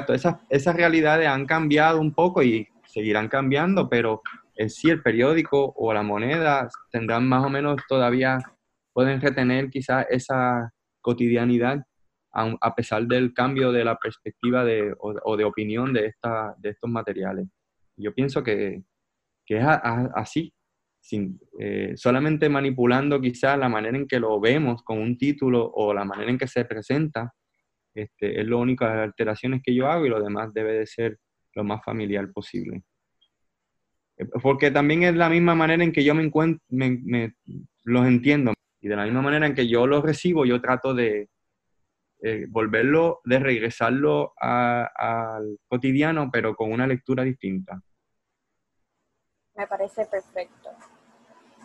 esa, 0.08 0.40
esas 0.50 0.76
realidades 0.76 1.28
han 1.28 1.46
cambiado 1.46 2.00
un 2.00 2.12
poco 2.12 2.42
y 2.42 2.68
seguirán 2.86 3.28
cambiando, 3.28 3.88
pero 3.88 4.22
en 4.56 4.70
sí 4.70 4.90
el 4.90 5.02
periódico 5.02 5.72
o 5.76 5.92
la 5.92 6.02
moneda 6.02 6.68
tendrán 6.90 7.28
más 7.28 7.44
o 7.44 7.48
menos 7.48 7.76
todavía, 7.88 8.38
pueden 8.92 9.20
retener 9.20 9.70
quizás 9.70 10.06
esa 10.10 10.72
cotidianidad 11.00 11.84
a, 12.32 12.74
pesar 12.74 13.06
del 13.06 13.32
cambio 13.32 13.72
de 13.72 13.84
la 13.84 13.96
perspectiva 13.96 14.64
de, 14.64 14.94
o, 14.98 15.36
de 15.36 15.44
opinión 15.44 15.92
de, 15.92 16.06
esta, 16.06 16.54
de 16.58 16.70
estos 16.70 16.90
materiales. 16.90 17.48
Yo 17.96 18.12
pienso 18.12 18.42
que, 18.42 18.82
que 19.46 19.58
es 19.58 19.64
así, 20.14 20.52
sin, 21.06 21.38
eh, 21.60 21.92
solamente 21.94 22.48
manipulando 22.48 23.20
quizás 23.20 23.56
la 23.56 23.68
manera 23.68 23.96
en 23.96 24.08
que 24.08 24.18
lo 24.18 24.40
vemos 24.40 24.82
con 24.82 24.98
un 24.98 25.16
título 25.16 25.70
o 25.72 25.94
la 25.94 26.04
manera 26.04 26.32
en 26.32 26.36
que 26.36 26.48
se 26.48 26.64
presenta, 26.64 27.32
este, 27.94 28.40
es 28.40 28.46
lo 28.46 28.58
único 28.58 28.84
de 28.84 29.02
alteraciones 29.02 29.62
que 29.62 29.72
yo 29.72 29.86
hago 29.88 30.04
y 30.04 30.08
lo 30.08 30.20
demás 30.20 30.52
debe 30.52 30.72
de 30.72 30.86
ser 30.86 31.18
lo 31.54 31.62
más 31.62 31.84
familiar 31.84 32.32
posible. 32.32 32.82
Eh, 34.16 34.26
porque 34.42 34.72
también 34.72 35.04
es 35.04 35.14
la 35.14 35.28
misma 35.28 35.54
manera 35.54 35.84
en 35.84 35.92
que 35.92 36.02
yo 36.02 36.12
me, 36.12 36.28
los 37.84 38.06
entiendo 38.06 38.52
y 38.80 38.88
de 38.88 38.96
la 38.96 39.04
misma 39.04 39.22
manera 39.22 39.46
en 39.46 39.54
que 39.54 39.68
yo 39.68 39.86
los 39.86 40.02
recibo, 40.02 40.44
yo 40.44 40.60
trato 40.60 40.92
de 40.92 41.28
eh, 42.20 42.46
volverlo, 42.48 43.20
de 43.24 43.38
regresarlo 43.38 44.32
al 44.40 45.56
cotidiano, 45.68 46.30
pero 46.32 46.56
con 46.56 46.72
una 46.72 46.88
lectura 46.88 47.22
distinta. 47.22 47.80
Me 49.54 49.68
parece 49.68 50.04
perfecto. 50.06 50.70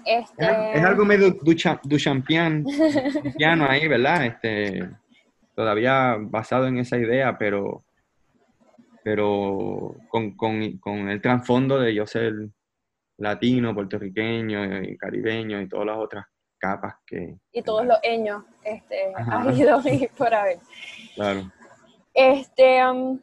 Este... 0.06 0.74
Es, 0.74 0.84
algo 0.84 1.06
medio 1.06 1.32
Duchampian, 1.84 2.66
piano 3.38 3.66
ahí, 3.70 3.88
¿verdad? 3.88 4.26
Este, 4.26 4.90
todavía 5.56 6.18
basado 6.20 6.68
en 6.68 6.78
esa 6.78 6.98
idea, 6.98 7.38
pero, 7.38 7.84
pero 9.04 9.96
con, 10.10 10.36
con, 10.36 10.78
con 10.78 11.10
el 11.10 11.22
trasfondo 11.22 11.80
de 11.80 11.94
yo 11.94 12.06
ser 12.06 12.34
latino, 13.18 13.74
puertorriqueño 13.74 14.82
y 14.82 14.98
caribeño 14.98 15.62
y 15.62 15.70
todas 15.70 15.86
las 15.86 15.98
otras 15.98 16.26
capas 16.58 16.96
que... 17.06 17.38
Y 17.52 17.62
todos 17.62 17.86
los 17.86 17.98
años 18.04 18.44
este, 18.64 19.14
ha 19.16 19.52
ido 19.52 19.82
por 20.18 20.34
haber. 20.34 20.60
Claro. 21.16 21.52
Este, 22.14 22.86
um, 22.86 23.20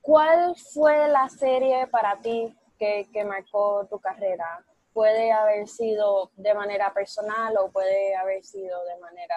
¿Cuál 0.00 0.54
fue 0.56 1.08
la 1.08 1.28
serie 1.28 1.86
para 1.86 2.16
ti 2.20 2.54
que, 2.78 3.06
que 3.12 3.24
marcó 3.24 3.86
tu 3.88 3.98
carrera? 3.98 4.64
Puede 4.92 5.32
haber 5.32 5.68
sido 5.68 6.30
de 6.36 6.54
manera 6.54 6.92
personal 6.92 7.54
o 7.58 7.70
puede 7.70 8.14
haber 8.16 8.42
sido 8.42 8.84
de 8.84 9.00
manera 9.00 9.36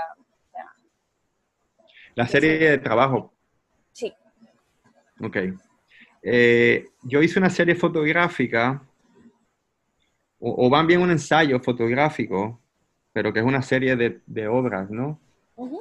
la 2.15 2.27
serie 2.27 2.57
de 2.57 2.77
trabajo. 2.77 3.33
Sí. 3.91 4.13
Ok. 5.19 5.37
Eh, 6.21 6.85
yo 7.03 7.21
hice 7.21 7.39
una 7.39 7.49
serie 7.49 7.75
fotográfica, 7.75 8.81
o, 10.39 10.69
van 10.69 10.87
bien 10.87 11.01
un 11.01 11.11
ensayo 11.11 11.59
fotográfico, 11.59 12.59
pero 13.11 13.31
que 13.31 13.39
es 13.39 13.45
una 13.45 13.61
serie 13.61 13.95
de, 13.95 14.47
obras, 14.47 14.89
¿no? 14.89 15.19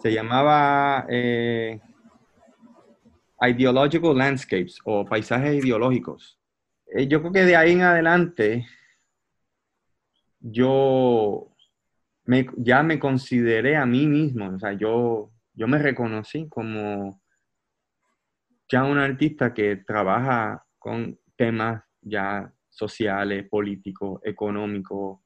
Se 0.03 0.13
llamaba 0.13 1.07
eh, 1.09 1.81
Ideological 3.41 4.17
Landscapes 4.17 4.79
o 4.85 5.05
Paisajes 5.05 5.65
Ideológicos. 5.65 6.39
Eh, 6.95 7.09
yo 7.09 7.21
creo 7.21 7.33
que 7.33 7.45
de 7.45 7.57
ahí 7.57 7.73
en 7.73 7.83
adelante 7.83 8.67
yo 10.43 11.49
ya 12.57 12.83
me 12.83 12.99
consideré 12.99 13.77
a 13.77 13.87
mí 13.87 14.07
mismo, 14.07 14.51
o 14.51 14.59
sea, 14.59 14.73
yo 14.73 15.33
yo 15.55 15.69
me 15.69 15.79
reconocí 15.79 16.49
como 16.49 17.21
ya 18.71 18.85
un 18.85 18.99
artista 18.99 19.53
que 19.53 19.77
trabaja 19.77 20.65
con 20.79 21.19
temas 21.37 21.83
ya 22.01 22.53
sociales, 22.71 23.47
políticos, 23.49 24.21
económicos, 24.25 25.21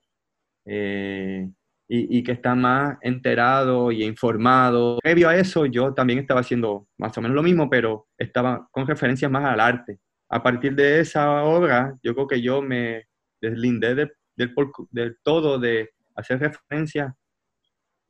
eh, 0.64 1.48
y, 1.88 2.24
que 2.24 2.32
está 2.32 2.56
más 2.56 2.98
enterado 3.00 3.92
y 3.92 4.02
informado. 4.02 4.98
Previo 5.00 5.28
a 5.28 5.36
eso, 5.36 5.66
yo 5.66 5.94
también 5.94 6.18
estaba 6.18 6.40
haciendo 6.40 6.88
más 6.98 7.16
o 7.16 7.22
menos 7.22 7.36
lo 7.36 7.44
mismo, 7.44 7.70
pero 7.70 8.08
estaba 8.18 8.68
con 8.72 8.88
referencias 8.88 9.30
más 9.30 9.44
al 9.44 9.60
arte. 9.60 10.00
A 10.28 10.42
partir 10.42 10.74
de 10.74 10.98
esa 10.98 11.44
obra, 11.44 11.96
yo 12.02 12.14
creo 12.14 12.26
que 12.26 12.42
yo 12.42 12.60
me 12.60 13.04
deslindé 13.40 14.10
del, 14.36 14.54
del 14.90 15.18
todo 15.22 15.58
de 15.58 15.90
hacer 16.14 16.40
referencias 16.40 17.14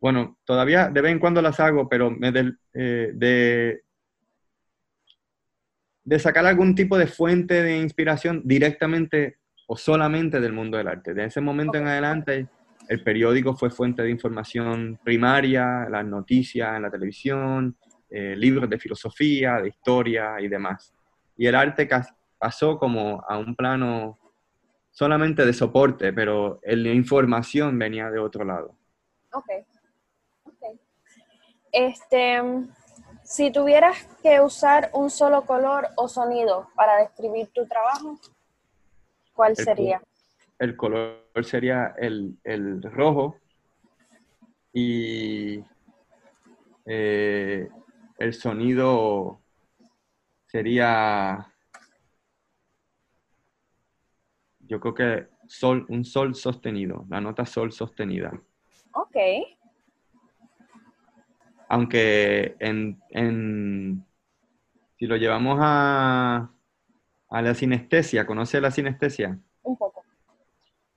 bueno, 0.01 0.39
todavía 0.45 0.89
de 0.89 1.01
vez 1.01 1.13
en 1.13 1.19
cuando 1.19 1.41
las 1.43 1.59
hago, 1.59 1.89
pero 1.89 2.11
me 2.11 2.29
eh, 2.75 3.11
de, 3.15 3.83
de 6.05 6.19
sacar 6.19 6.47
algún 6.47 6.75
tipo 6.75 6.99
de 6.99 7.07
fuente 7.07 7.63
de 7.63 7.79
inspiración 7.79 8.43
directamente 8.45 9.39
o 9.67 9.77
solamente 9.77 10.41
del 10.41 10.53
mundo 10.53 10.77
del 10.77 10.89
arte. 10.89 11.15
De 11.15 11.25
ese 11.25 11.41
momento 11.41 11.79
en 11.79 11.89
adelante, 11.89 12.47
el 12.89 13.03
periódico 13.03 13.57
fue 13.57 13.71
fuente 13.71 14.03
de 14.03 14.11
información 14.11 15.01
primaria, 15.03 15.89
las 15.91 16.05
noticias 16.05 16.77
en 16.77 16.83
la 16.83 16.91
televisión, 16.91 17.77
eh, 18.11 18.37
libros 18.37 18.69
de 18.71 18.79
filosofía, 18.79 19.61
de 19.61 19.71
historia 19.71 20.41
y 20.41 20.49
demás. 20.49 20.95
Y 21.37 21.47
el 21.47 21.55
arte 21.55 21.89
pasó 22.39 22.79
como 22.79 23.25
a 23.27 23.39
un 23.39 23.57
plano 23.57 24.19
solamente 24.97 25.45
de 25.45 25.53
soporte, 25.53 26.11
pero 26.15 26.59
la 26.63 26.89
información 26.89 27.79
venía 27.79 28.11
de 28.11 28.19
otro 28.19 28.47
lado. 28.47 28.79
Okay. 29.31 29.67
Este, 31.71 32.41
si 33.23 33.53
tuvieras 33.53 34.07
que 34.23 34.41
usar 34.41 34.89
un 34.95 35.11
solo 35.11 35.43
color 35.43 35.89
o 35.97 36.09
sonido 36.09 36.71
para 36.75 36.97
describir 36.97 37.49
tu 37.49 37.67
trabajo, 37.67 38.19
¿cuál 39.35 39.55
sería? 39.55 40.01
El 40.59 40.75
color 40.75 41.21
sería 41.43 41.95
el, 41.99 42.81
rojo 42.83 43.37
y 44.73 45.63
eh, 46.87 47.69
el 48.17 48.33
sonido 48.33 49.43
sería, 50.47 51.53
yo 54.67 54.81
creo 54.81 54.95
que 54.95 55.29
sol, 55.47 55.87
un 55.89 56.05
sol 56.05 56.35
sostenido, 56.35 57.05
la 57.09 57.21
nota 57.21 57.47
sol 57.47 57.73
sostenida. 57.73 58.33
Ok 58.93 59.17
aunque 61.69 62.57
en, 62.61 64.05
si 64.99 65.07
lo 65.07 65.17
llevamos 65.17 65.59
a, 65.61 66.51
a 67.31 67.43
la 67.43 67.55
sinestesia, 67.55 68.27
¿conoce 68.27 68.61
la 68.61 68.71
sinestesia? 68.71 69.39
Un 69.63 69.77
poco. 69.77 70.05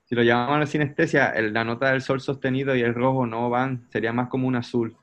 Si 0.04 0.14
lo 0.14 0.22
llevamos 0.22 0.56
a 0.56 0.60
la 0.60 0.66
sinestesia, 0.66 1.32
la 1.40 1.64
nota 1.64 1.90
del 1.90 2.02
sol 2.02 2.20
sostenido 2.20 2.74
y 2.74 2.82
el 2.82 2.94
rojo 2.94 3.26
no 3.26 3.48
van, 3.50 3.88
sería 3.90 4.12
más 4.12 4.28
como 4.28 4.48
un 4.48 4.56
azul. 4.56 4.96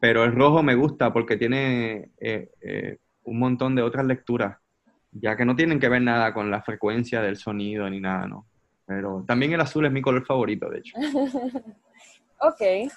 Pero 0.00 0.24
el 0.24 0.32
rojo 0.32 0.62
me 0.62 0.74
gusta 0.74 1.12
porque 1.12 1.36
tiene 1.36 2.12
eh, 2.18 2.50
eh, 2.60 2.98
un 3.24 3.38
montón 3.38 3.74
de 3.74 3.82
otras 3.82 4.06
lecturas, 4.06 4.58
ya 5.12 5.36
que 5.36 5.44
no 5.44 5.56
tienen 5.56 5.80
que 5.80 5.88
ver 5.88 6.02
nada 6.02 6.32
con 6.32 6.50
la 6.50 6.62
frecuencia 6.62 7.20
del 7.22 7.36
sonido 7.36 7.88
ni 7.88 8.00
nada, 8.00 8.26
¿no? 8.26 8.46
Pero 8.86 9.24
también 9.26 9.52
el 9.52 9.60
azul 9.60 9.86
es 9.86 9.92
mi 9.92 10.02
color 10.02 10.24
favorito, 10.24 10.68
de 10.70 10.78
hecho. 10.78 10.96
ok 12.40 12.90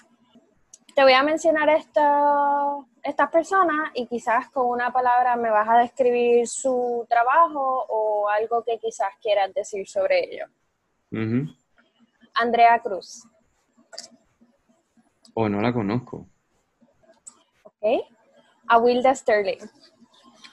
te 0.95 1.03
voy 1.03 1.13
a 1.13 1.23
mencionar 1.23 1.69
estas 1.69 3.29
personas 3.31 3.91
y 3.93 4.07
quizás 4.07 4.49
con 4.49 4.67
una 4.67 4.91
palabra 4.91 5.35
me 5.35 5.49
vas 5.49 5.67
a 5.69 5.77
describir 5.77 6.47
su 6.47 7.05
trabajo 7.09 7.85
o 7.89 8.29
algo 8.29 8.63
que 8.63 8.77
quizás 8.77 9.09
quieras 9.21 9.53
decir 9.53 9.87
sobre 9.87 10.25
ello. 10.25 10.45
Andrea 12.33 12.79
Cruz. 12.79 13.27
Oh, 15.33 15.47
no 15.47 15.61
la 15.61 15.71
conozco. 15.73 16.27
Ok. 17.63 18.03
Awilda 18.67 19.15
Sterling. 19.15 19.59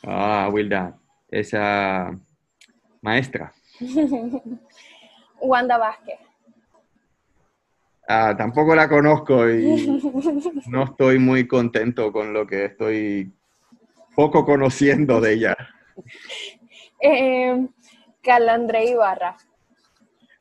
Ah, 0.04 0.48
Wilda, 0.52 0.96
esa 1.28 2.10
maestra. 3.02 3.52
Wanda 5.40 5.78
Vázquez. 5.78 6.18
Ah, 8.08 8.34
tampoco 8.36 8.74
la 8.74 8.88
conozco 8.88 9.48
y 9.50 9.86
no 10.68 10.84
estoy 10.84 11.18
muy 11.18 11.46
contento 11.46 12.10
con 12.10 12.32
lo 12.32 12.46
que 12.46 12.64
estoy 12.64 13.32
poco 14.16 14.44
conociendo 14.44 15.20
de 15.20 15.34
ella. 15.34 15.56
Eh, 17.00 17.68
Carla 18.22 18.54
André 18.54 18.86
Ibarra. 18.90 19.36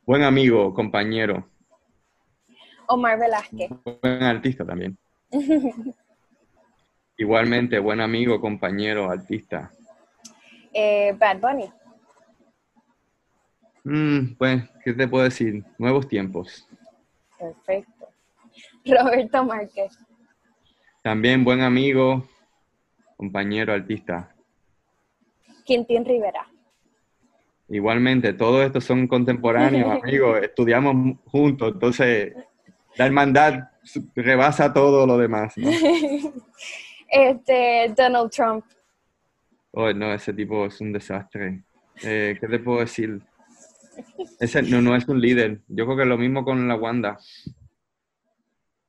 buen 0.05 0.23
amigo, 0.23 0.73
compañero. 0.73 1.49
Omar 2.87 3.19
Velázquez. 3.19 3.69
Buen 4.01 4.23
artista 4.23 4.65
también. 4.65 4.97
Igualmente, 7.17 7.79
buen 7.79 7.99
amigo, 7.99 8.39
compañero, 8.39 9.09
artista. 9.09 9.71
Eh, 10.79 11.11
Bad 11.17 11.39
Bunny. 11.39 11.71
Mm, 13.83 14.35
pues, 14.37 14.61
¿qué 14.83 14.93
te 14.93 15.07
puedo 15.07 15.23
decir? 15.23 15.63
Nuevos 15.79 16.07
tiempos. 16.07 16.67
Perfecto. 17.39 18.09
Roberto 18.85 19.43
Márquez. 19.43 19.97
También 21.01 21.43
buen 21.43 21.61
amigo, 21.61 22.29
compañero, 23.15 23.73
artista. 23.73 24.35
Quintín 25.65 26.05
Rivera. 26.05 26.45
Igualmente, 27.69 28.33
todos 28.33 28.63
estos 28.63 28.83
son 28.83 29.07
contemporáneos, 29.07 29.91
amigos, 30.03 30.43
estudiamos 30.43 31.17
juntos, 31.25 31.71
entonces 31.73 32.35
la 32.97 33.07
hermandad 33.07 33.69
rebasa 34.13 34.71
todo 34.71 35.07
lo 35.07 35.17
demás. 35.17 35.57
¿no? 35.57 35.71
Este, 37.09 37.93
Donald 37.95 38.29
Trump. 38.29 38.65
Oh, 39.71 39.91
no, 39.93 40.13
ese 40.13 40.33
tipo 40.33 40.65
es 40.65 40.79
un 40.81 40.93
desastre. 40.93 41.63
Eh, 42.03 42.37
¿Qué 42.39 42.47
te 42.47 42.59
puedo 42.59 42.79
decir? 42.79 43.21
Ese 44.39 44.61
no, 44.61 44.81
no 44.81 44.95
es 44.95 45.07
un 45.07 45.19
líder. 45.19 45.61
Yo 45.67 45.85
creo 45.85 45.97
que 45.97 46.03
es 46.03 46.09
lo 46.09 46.17
mismo 46.17 46.43
con 46.43 46.67
la 46.67 46.75
Wanda. 46.75 47.17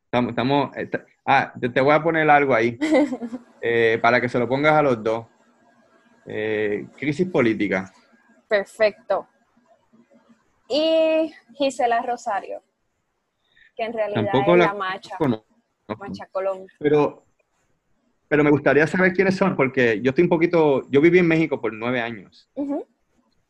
Estamos, 0.05 0.31
estamos 0.31 0.77
eh, 0.77 0.91
ah, 1.27 1.53
te, 1.61 1.81
voy 1.81 1.93
a 1.93 2.03
poner 2.03 2.29
algo 2.31 2.55
ahí 2.55 2.79
eh, 3.61 3.99
para 4.01 4.21
que 4.21 4.29
se 4.29 4.39
lo 4.39 4.49
pongas 4.49 4.73
a 4.73 4.83
los 4.83 5.03
dos. 5.03 5.27
Eh, 6.27 6.87
crisis 6.97 7.29
política. 7.29 7.93
Perfecto. 8.47 9.27
Y 10.69 11.33
Gisela 11.55 12.03
Rosario, 12.03 12.63
que 13.75 13.85
en 13.85 13.93
realidad 13.95 14.25
Tampoco 14.25 14.53
es 14.53 14.59
la 14.59 14.67
la 14.67 14.75
macha, 14.75 15.17
macha 15.99 16.27
Colón. 16.27 16.67
Pero, 16.79 17.25
pero 18.29 18.45
me 18.45 18.51
gustaría 18.51 18.87
saber 18.87 19.15
quiénes 19.15 19.37
son, 19.37 19.57
porque 19.57 20.01
yo 20.03 20.11
estoy 20.11 20.25
un 20.25 20.29
poquito, 20.29 20.89
yo 20.91 21.01
viví 21.01 21.19
en 21.19 21.27
México 21.27 21.61
por 21.61 21.73
nueve 21.73 22.01
años 22.01 22.49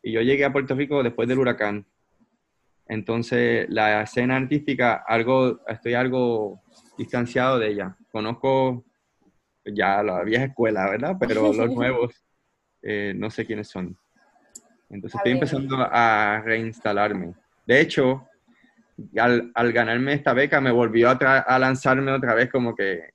y 0.03 0.13
yo 0.13 0.23
llegué 0.23 0.45
a 0.45 0.53
Puerto 0.53 0.75
Rico 0.75 1.03
después 1.03 1.29
del 1.29 1.39
huracán. 1.39 1.85
Entonces, 2.87 3.67
la 3.69 4.03
escena 4.03 4.37
artística, 4.37 5.05
algo, 5.07 5.61
estoy 5.67 5.95
algo 5.95 6.63
distanciado 6.97 7.59
de 7.59 7.69
ella. 7.69 7.97
Conozco 8.11 8.85
ya 9.65 10.03
la 10.03 10.23
vieja 10.25 10.45
escuela, 10.45 10.89
¿verdad? 10.89 11.17
Pero 11.21 11.53
los 11.53 11.71
nuevos, 11.75 12.25
eh, 12.81 13.13
no 13.15 13.29
sé 13.31 13.45
quiénes 13.45 13.69
son. 13.69 13.99
Entonces, 14.89 15.19
estoy 15.19 15.33
empezando 15.33 15.77
a 15.79 16.41
reinstalarme. 16.43 17.35
De 17.67 17.81
hecho, 17.81 18.27
al, 19.19 19.53
al 19.55 19.73
ganarme 19.73 20.15
esta 20.15 20.33
beca, 20.33 20.61
me 20.61 20.71
volvió 20.71 21.11
a, 21.11 21.13
a 21.13 21.59
lanzarme 21.59 22.11
otra 22.13 22.35
vez 22.35 22.51
como 22.51 22.75
que, 22.75 23.11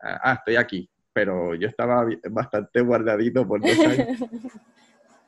ah, 0.00 0.34
estoy 0.34 0.56
aquí. 0.56 0.90
Pero 1.16 1.54
yo 1.54 1.66
estaba 1.66 2.04
bastante 2.28 2.82
guardadito 2.82 3.48
por 3.48 3.58
dos 3.62 3.78
años. 3.80 4.06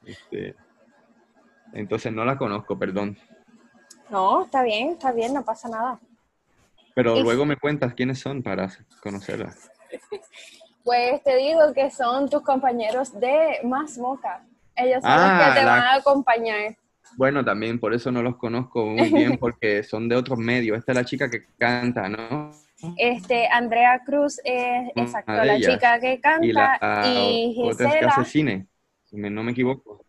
Este, 0.04 0.54
entonces, 1.74 2.10
no 2.12 2.24
la 2.24 2.36
conozco, 2.38 2.78
perdón. 2.78 3.16
No, 4.08 4.44
está 4.44 4.62
bien, 4.62 4.90
está 4.90 5.12
bien, 5.12 5.34
no 5.34 5.44
pasa 5.44 5.68
nada. 5.68 5.98
Pero 6.94 7.16
Y- 7.18 7.22
luego 7.22 7.44
me 7.44 7.56
cuentas 7.56 7.92
quiénes 7.94 8.18
son 8.20 8.42
para 8.42 8.68
conocerlas. 9.02 9.70
Pues 10.84 11.22
te 11.22 11.36
digo 11.36 11.60
que 11.74 11.90
son 11.90 12.30
tus 12.30 12.40
compañeros 12.42 13.18
de 13.20 13.58
Más 13.64 13.98
Moca. 13.98 14.42
Ellos 14.74 15.02
son 15.02 15.10
Ah, 15.12 15.36
los 15.38 15.48
que 15.54 15.60
te 15.60 15.66
la- 15.66 15.70
van 15.72 15.82
a 15.82 15.94
acompañar. 15.96 16.76
Bueno, 17.16 17.44
también 17.44 17.78
por 17.78 17.92
eso 17.92 18.10
no 18.10 18.22
los 18.22 18.36
conozco 18.36 18.86
muy 18.86 19.10
bien, 19.10 19.36
porque 19.40 19.82
son 19.82 20.08
de 20.08 20.16
otros 20.16 20.38
medios. 20.38 20.78
Esta 20.78 20.92
es 20.92 20.96
la 20.96 21.04
chica 21.04 21.28
que 21.30 21.44
canta, 21.58 22.08
¿no? 22.08 22.50
Este, 22.96 23.48
Andrea 23.48 24.02
Cruz 24.04 24.40
es, 24.44 24.90
exacto, 24.96 25.32
la 25.32 25.56
ellas. 25.56 25.74
chica 25.74 26.00
que 26.00 26.14
Y 26.14 26.20
canta 26.20 26.80
la 26.80 27.08
y 27.08 27.52
otra 27.62 27.76
que 27.76 27.82
Gisela, 27.84 28.06
hace 28.06 28.24
cine, 28.24 28.66
si 29.04 29.16
me- 29.16 29.30
no 29.30 29.42
me 29.42 29.52
equivoco. 29.52 30.04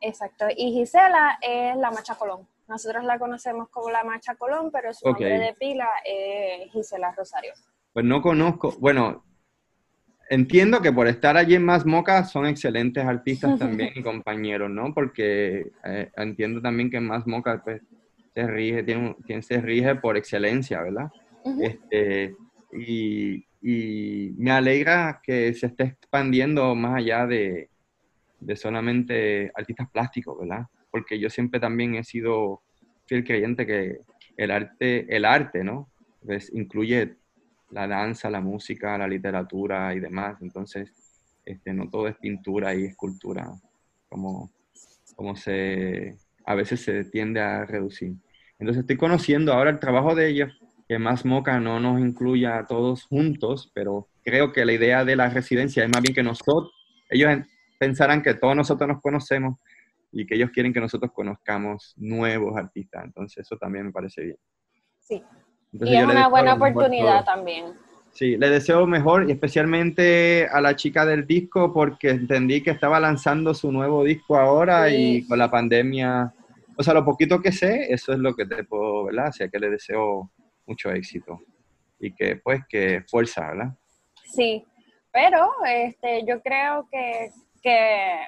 exacto, 0.00 0.46
y 0.56 0.72
Gisela 0.72 1.38
es 1.40 1.76
la 1.76 1.90
Macha 1.90 2.14
Colón. 2.14 2.46
Nosotros 2.68 3.04
la 3.04 3.18
conocemos 3.18 3.68
como 3.68 3.90
la 3.90 4.04
Macha 4.04 4.34
Colón, 4.36 4.70
pero 4.72 4.92
su 4.94 5.06
nombre 5.06 5.38
de 5.38 5.54
pila 5.54 5.88
es 6.04 6.70
Gisela 6.72 7.12
Rosario. 7.12 7.52
Pues 7.92 8.04
no 8.04 8.20
conozco, 8.22 8.72
bueno, 8.78 9.24
entiendo 10.30 10.80
que 10.80 10.92
por 10.92 11.06
estar 11.06 11.36
allí 11.36 11.54
en 11.54 11.64
Más 11.64 11.84
Moca 11.86 12.24
son 12.24 12.46
excelentes 12.46 13.04
artistas 13.04 13.58
también 13.58 13.90
y 13.94 14.02
compañeros, 14.02 14.70
¿no? 14.70 14.92
Porque 14.94 15.70
eh, 15.84 16.10
entiendo 16.16 16.60
también 16.60 16.90
que 16.90 17.00
Más 17.00 17.26
Moca 17.26 17.62
pues, 17.62 17.82
se 18.34 18.46
rige, 18.46 18.82
tiene, 18.82 19.16
tiene- 19.26 19.42
se 19.42 19.60
rige 19.60 19.94
por 19.96 20.16
excelencia, 20.16 20.82
¿verdad? 20.82 21.10
Este, 21.60 22.34
y, 22.72 23.44
me 24.36 24.50
alegra 24.50 25.20
que 25.22 25.54
se 25.54 25.66
esté 25.66 25.84
expandiendo 25.84 26.74
más 26.74 26.96
allá 26.96 27.26
de, 27.26 27.70
solamente 28.56 29.50
artistas 29.54 29.88
plásticos, 29.90 30.38
¿verdad? 30.38 30.66
Porque 30.90 31.18
yo 31.18 31.30
siempre 31.30 31.60
también 31.60 31.94
he 31.94 32.04
sido 32.04 32.62
fiel 33.06 33.24
creyente 33.24 33.66
que 33.66 34.00
el 34.36 34.50
arte, 34.50 35.06
el 35.14 35.24
arte, 35.24 35.64
¿no? 35.64 35.90
Pues 36.24 36.52
incluye 36.54 37.16
la 37.70 37.86
danza, 37.86 38.28
la 38.28 38.40
música, 38.40 38.98
la 38.98 39.08
literatura 39.08 39.94
y 39.94 40.00
demás. 40.00 40.36
Entonces, 40.42 40.92
este, 41.44 41.72
no 41.72 41.88
todo 41.88 42.08
es 42.08 42.16
pintura 42.16 42.74
y 42.74 42.84
escultura, 42.84 43.50
como, 44.08 44.50
como 45.16 45.36
se, 45.36 46.16
a 46.44 46.54
veces 46.54 46.82
se 46.82 47.04
tiende 47.04 47.40
a 47.40 47.64
reducir. 47.64 48.12
Entonces, 48.58 48.82
estoy 48.82 48.96
conociendo 48.96 49.52
ahora 49.52 49.70
el 49.70 49.80
trabajo 49.80 50.14
de 50.14 50.28
ellos, 50.28 50.52
que 50.88 50.98
más 50.98 51.24
Moca 51.24 51.58
no 51.60 51.80
nos 51.80 52.00
incluya 52.00 52.58
a 52.58 52.66
todos 52.66 53.04
juntos, 53.04 53.70
pero 53.74 54.08
creo 54.24 54.52
que 54.52 54.64
la 54.64 54.72
idea 54.72 55.04
de 55.04 55.16
la 55.16 55.28
residencia 55.30 55.82
es 55.84 55.90
más 55.90 56.02
bien 56.02 56.14
que 56.14 56.22
nosotros, 56.22 56.70
ellos 57.10 57.30
en- 57.30 57.46
pensarán 57.78 58.22
que 58.22 58.34
todos 58.34 58.54
nosotros 58.56 58.88
nos 58.88 59.00
conocemos 59.00 59.58
y 60.12 60.26
que 60.26 60.36
ellos 60.36 60.50
quieren 60.50 60.72
que 60.72 60.80
nosotros 60.80 61.10
conozcamos 61.12 61.94
nuevos 61.96 62.56
artistas. 62.56 63.04
Entonces, 63.04 63.38
eso 63.44 63.56
también 63.56 63.86
me 63.86 63.92
parece 63.92 64.22
bien. 64.22 64.36
Sí. 65.00 65.22
Entonces, 65.72 65.96
y 65.96 65.98
es 66.00 66.04
una 66.06 66.28
buena 66.28 66.54
oportunidad 66.54 67.24
también. 67.24 67.72
Sí, 68.12 68.36
le 68.36 68.48
deseo 68.48 68.86
mejor 68.86 69.28
y 69.28 69.32
especialmente 69.32 70.46
a 70.50 70.60
la 70.60 70.76
chica 70.76 71.04
del 71.04 71.26
disco 71.26 71.72
porque 71.72 72.10
entendí 72.10 72.62
que 72.62 72.70
estaba 72.70 73.00
lanzando 73.00 73.52
su 73.54 73.72
nuevo 73.72 74.04
disco 74.04 74.36
ahora 74.38 74.88
Sí. 74.88 74.94
y 74.96 75.26
con 75.26 75.36
la 75.40 75.50
pandemia, 75.50 76.32
o 76.76 76.82
sea, 76.84 76.94
lo 76.94 77.04
poquito 77.04 77.42
que 77.42 77.50
sé, 77.50 77.92
eso 77.92 78.12
es 78.12 78.20
lo 78.20 78.34
que 78.36 78.46
te 78.46 78.62
puedo, 78.62 79.04
¿verdad? 79.06 79.30
O 79.30 79.32
sea, 79.32 79.48
que 79.48 79.58
le 79.58 79.68
deseo 79.68 80.30
mucho 80.66 80.90
éxito 80.90 81.40
y 81.98 82.14
que 82.14 82.36
pues 82.36 82.62
que 82.68 83.02
fuerza, 83.08 83.48
¿verdad? 83.48 83.74
Sí, 84.24 84.64
pero 85.12 85.52
este, 85.66 86.24
yo 86.26 86.42
creo 86.42 86.88
que, 86.90 87.30
que 87.62 88.18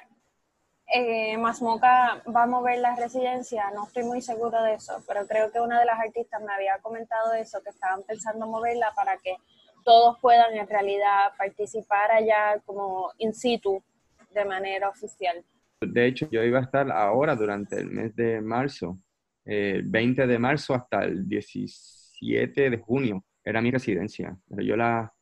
eh, 0.93 1.37
Masmoca 1.37 2.23
va 2.33 2.43
a 2.43 2.47
mover 2.47 2.79
la 2.79 2.95
residencia, 2.95 3.69
no 3.71 3.87
estoy 3.87 4.03
muy 4.03 4.21
seguro 4.21 4.63
de 4.63 4.75
eso, 4.75 5.03
pero 5.05 5.27
creo 5.27 5.51
que 5.51 5.59
una 5.59 5.79
de 5.79 5.85
las 5.85 5.99
artistas 5.99 6.41
me 6.41 6.53
había 6.53 6.77
comentado 6.81 7.33
eso, 7.33 7.61
que 7.61 7.71
estaban 7.71 8.03
pensando 8.03 8.47
moverla 8.47 8.93
para 8.95 9.17
que 9.17 9.35
todos 9.83 10.17
puedan 10.21 10.55
en 10.55 10.67
realidad 10.67 11.31
participar 11.37 12.11
allá 12.11 12.61
como 12.65 13.11
in 13.17 13.33
situ 13.33 13.83
de 14.33 14.45
manera 14.45 14.89
oficial. 14.89 15.43
De 15.81 16.07
hecho, 16.07 16.29
yo 16.31 16.41
iba 16.43 16.59
a 16.59 16.63
estar 16.63 16.89
ahora 16.91 17.35
durante 17.35 17.77
el 17.77 17.87
mes 17.87 18.15
de 18.15 18.41
marzo, 18.41 18.97
eh, 19.45 19.73
el 19.75 19.83
20 19.83 20.25
de 20.25 20.39
marzo 20.39 20.73
hasta 20.73 21.03
el 21.03 21.27
17 22.19 22.69
de 22.69 22.77
junio, 22.77 23.23
era 23.43 23.61
mi 23.61 23.71
residencia, 23.71 24.37
pero 24.49 24.61
yo 24.61 24.75
la 24.75 25.13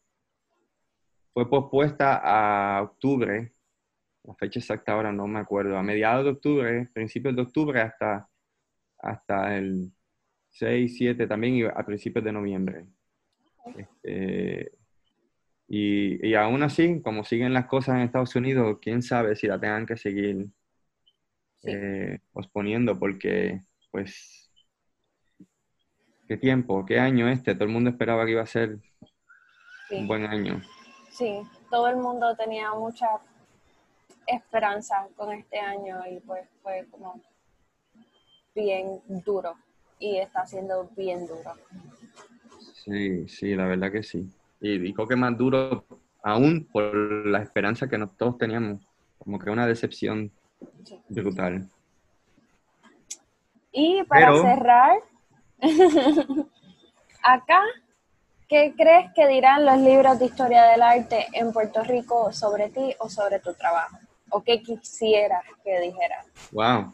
fue 1.34 1.50
pospuesta 1.50 2.22
a 2.24 2.82
octubre, 2.82 3.52
la 4.24 4.36
fecha 4.36 4.60
exacta 4.60 4.94
ahora 4.94 5.12
no 5.12 5.28
me 5.28 5.40
acuerdo, 5.40 5.78
a 5.78 5.84
mediados 5.84 6.24
de 6.24 6.32
octubre, 6.32 6.90
principios 6.94 7.36
de 7.36 7.42
octubre 7.42 7.82
hasta, 7.82 8.28
hasta 9.00 9.58
el 9.58 9.92
6, 10.52 10.96
7 10.98 11.28
también 11.28 11.56
y 11.56 11.64
a 11.64 11.86
principios 11.86 12.24
de 12.24 12.32
noviembre. 12.32 12.86
Este, 13.76 14.72
y, 15.68 16.26
y 16.26 16.36
aún 16.36 16.64
así, 16.64 17.02
como 17.02 17.24
siguen 17.26 17.54
las 17.54 17.66
cosas 17.66 17.96
en 17.96 18.02
Estados 18.04 18.36
Unidos, 18.36 18.78
quién 18.82 19.02
sabe 19.02 19.36
si 19.36 19.48
la 19.48 19.60
tengan 19.60 19.86
que 19.86 19.98
seguir 19.98 20.48
Sí. 21.58 21.72
eh, 21.72 22.20
posponiendo, 22.32 23.00
porque, 23.00 23.62
pues, 23.90 24.45
qué 26.28 26.38
tiempo, 26.38 26.86
qué 26.86 27.00
año 27.00 27.28
este, 27.28 27.54
todo 27.56 27.66
el 27.66 27.74
mundo 27.74 27.90
esperaba 27.90 28.26
que 28.26 28.32
iba 28.32 28.42
a 28.42 28.48
ser 28.48 28.80
Sí. 29.88 29.98
un 29.98 30.08
buen 30.08 30.26
año. 30.26 30.62
Sí, 31.12 31.42
todo 31.70 31.88
el 31.88 31.98
mundo 31.98 32.36
tenía 32.36 32.74
mucha 32.74 33.08
esperanza 34.26 35.08
con 35.16 35.32
este 35.32 35.60
año 35.60 36.00
y 36.10 36.20
pues 36.22 36.48
fue 36.64 36.88
como 36.90 37.22
bien 38.56 39.00
duro 39.08 39.56
y 40.00 40.18
está 40.18 40.46
siendo 40.46 40.90
bien 40.96 41.28
duro. 41.28 41.54
Sí, 42.74 43.28
sí, 43.28 43.56
la 43.56 43.66
verdad 43.66 43.92
que 43.92 44.04
sí. 44.04 44.28
Y, 44.60 44.94
creo 44.94 45.08
que 45.08 45.16
más 45.16 45.38
duro 45.38 45.86
aún 46.24 46.68
por 46.72 46.96
la 47.28 47.42
esperanza 47.44 47.88
que 47.88 47.98
nos, 47.98 48.18
todos 48.18 48.38
teníamos, 48.38 48.82
como 49.20 49.38
que 49.38 49.50
una 49.50 49.68
decepción 49.68 50.32
Sí. 50.84 51.00
brutal. 51.10 51.70
Y 53.72 54.04
para 54.06 54.34
cerrar, 54.42 55.00
acá, 57.24 57.62
¿qué 58.48 58.74
crees 58.78 59.12
que 59.14 59.28
dirán 59.28 59.66
los 59.66 59.78
libros 59.80 60.20
de 60.20 60.26
historia 60.26 60.64
del 60.66 60.82
arte 60.82 61.28
en 61.34 61.52
Puerto 61.52 61.84
Rico 61.84 62.32
sobre 62.32 62.70
ti 62.70 62.94
o 63.00 63.10
sobre 63.10 63.40
tu 63.40 63.54
trabajo? 63.54 63.98
¿O 64.30 64.44
qué 64.44 64.62
quisieras 64.62 65.44
que 65.64 65.80
dijeran? 65.80 66.26
Wow. 66.52 66.94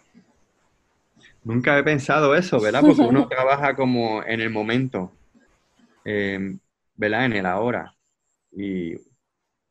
Nunca 1.44 1.78
he 1.78 1.84
pensado 1.84 2.36
eso, 2.36 2.60
¿verdad? 2.60 2.82
Porque 2.82 3.02
uno 3.02 3.28
trabaja 3.30 3.76
como 3.76 4.24
en 4.24 4.42
el 4.42 4.50
momento, 4.50 5.12
eh, 6.06 6.58
¿verdad? 6.96 7.26
En 7.26 7.34
el 7.34 7.46
ahora. 7.46 7.96
Y, 8.52 8.94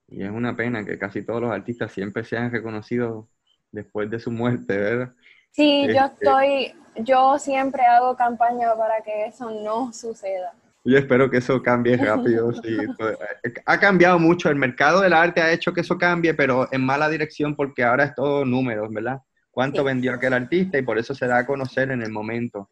y, 0.09 0.23
es 0.23 0.31
una 0.31 0.57
pena 0.57 0.85
que 0.85 0.99
casi 0.99 1.23
todos 1.23 1.43
los 1.43 1.53
artistas 1.53 1.93
siempre 1.93 2.25
sean 2.25 2.51
reconocidos 2.51 3.27
después 3.71 4.11
de 4.11 4.19
su 4.19 4.31
muerte, 4.31 4.77
¿verdad? 4.77 5.15
Sí, 5.53 5.87
yo 5.87 6.05
este 6.05 6.25
estoy, 6.25 6.75
yo 6.97 7.39
siempre 7.39 7.83
hago 7.83 8.17
campaña 8.17 8.75
para 8.77 9.03
que 9.03 9.27
eso 9.27 9.51
no 9.51 9.93
suceda. 9.93 10.53
Yo 10.85 10.97
espero 10.97 11.31
que 11.31 11.39
eso 11.39 11.63
cambie 11.63 11.97
rápido. 11.97 12.53
Sí. 12.55 12.77
Pues, 12.99 13.19
eh, 13.45 13.55
ha 13.67 13.79
cambiado 13.79 14.19
mucho, 14.19 14.49
el 14.49 14.57
mercado 14.57 15.01
del 15.01 15.13
arte 15.13 15.43
ha 15.43 15.53
hecho 15.53 15.73
que 15.73 15.83
eso 15.83 15.99
cambie, 15.99 16.35
pero 16.35 16.69
en 16.73 16.85
mala 16.85 17.09
dirección 17.09 17.55
porque 17.55 17.85
ahora 17.85 18.05
es 18.05 18.15
todo 18.15 18.45
números, 18.45 18.93
¿verdad? 18.93 19.21
cuánto 19.51 19.85
vendió 19.85 20.15
aquel 20.15 20.33
artista 20.33 20.79
y 20.79 20.83
por 20.83 20.99
eso 20.99 21.15
se 21.15 21.27
da 21.27 21.39
a 21.39 21.47
conocer 21.47 21.91
en 21.91 22.03
el 22.03 22.11
momento. 22.11 22.69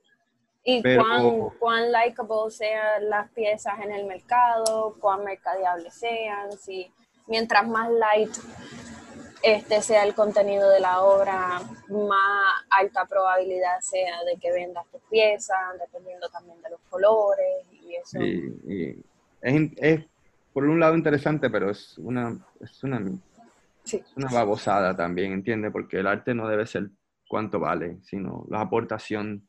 Y 0.64 0.82
cuán, 0.82 1.50
cuán 1.58 1.92
likable 1.92 2.50
sean 2.50 3.08
las 3.08 3.30
piezas 3.30 3.74
en 3.82 3.92
el 3.92 4.06
mercado, 4.06 4.96
cuán 5.00 5.24
mercadeables 5.24 5.94
sean, 5.94 6.52
si 6.52 6.90
mientras 7.26 7.66
más 7.66 7.90
light 7.90 8.30
este 9.42 9.82
sea 9.82 10.04
el 10.04 10.14
contenido 10.14 10.68
de 10.70 10.80
la 10.80 11.02
obra, 11.02 11.60
más 11.88 12.64
alta 12.70 13.06
probabilidad 13.06 13.80
sea 13.80 14.24
de 14.24 14.38
que 14.40 14.52
vendas 14.52 14.86
tus 14.90 15.00
piezas, 15.10 15.58
dependiendo 15.78 16.28
también 16.28 16.60
de 16.62 16.70
los 16.70 16.80
colores 16.88 17.66
y 17.72 17.94
eso. 17.94 18.18
es, 19.40 19.70
es, 19.76 20.04
por 20.52 20.64
un 20.64 20.80
lado 20.80 20.96
interesante, 20.96 21.50
pero 21.50 21.70
es 21.70 21.96
una, 21.98 22.36
es 22.60 22.82
una 22.82 23.00
una 24.16 24.28
babosada 24.30 24.94
también, 24.94 25.32
¿entiendes? 25.32 25.72
Porque 25.72 25.98
el 25.98 26.06
arte 26.06 26.34
no 26.34 26.48
debe 26.48 26.66
ser 26.66 26.90
cuánto 27.26 27.60
vale, 27.60 27.98
sino 28.02 28.46
la 28.50 28.60
aportación. 28.60 29.48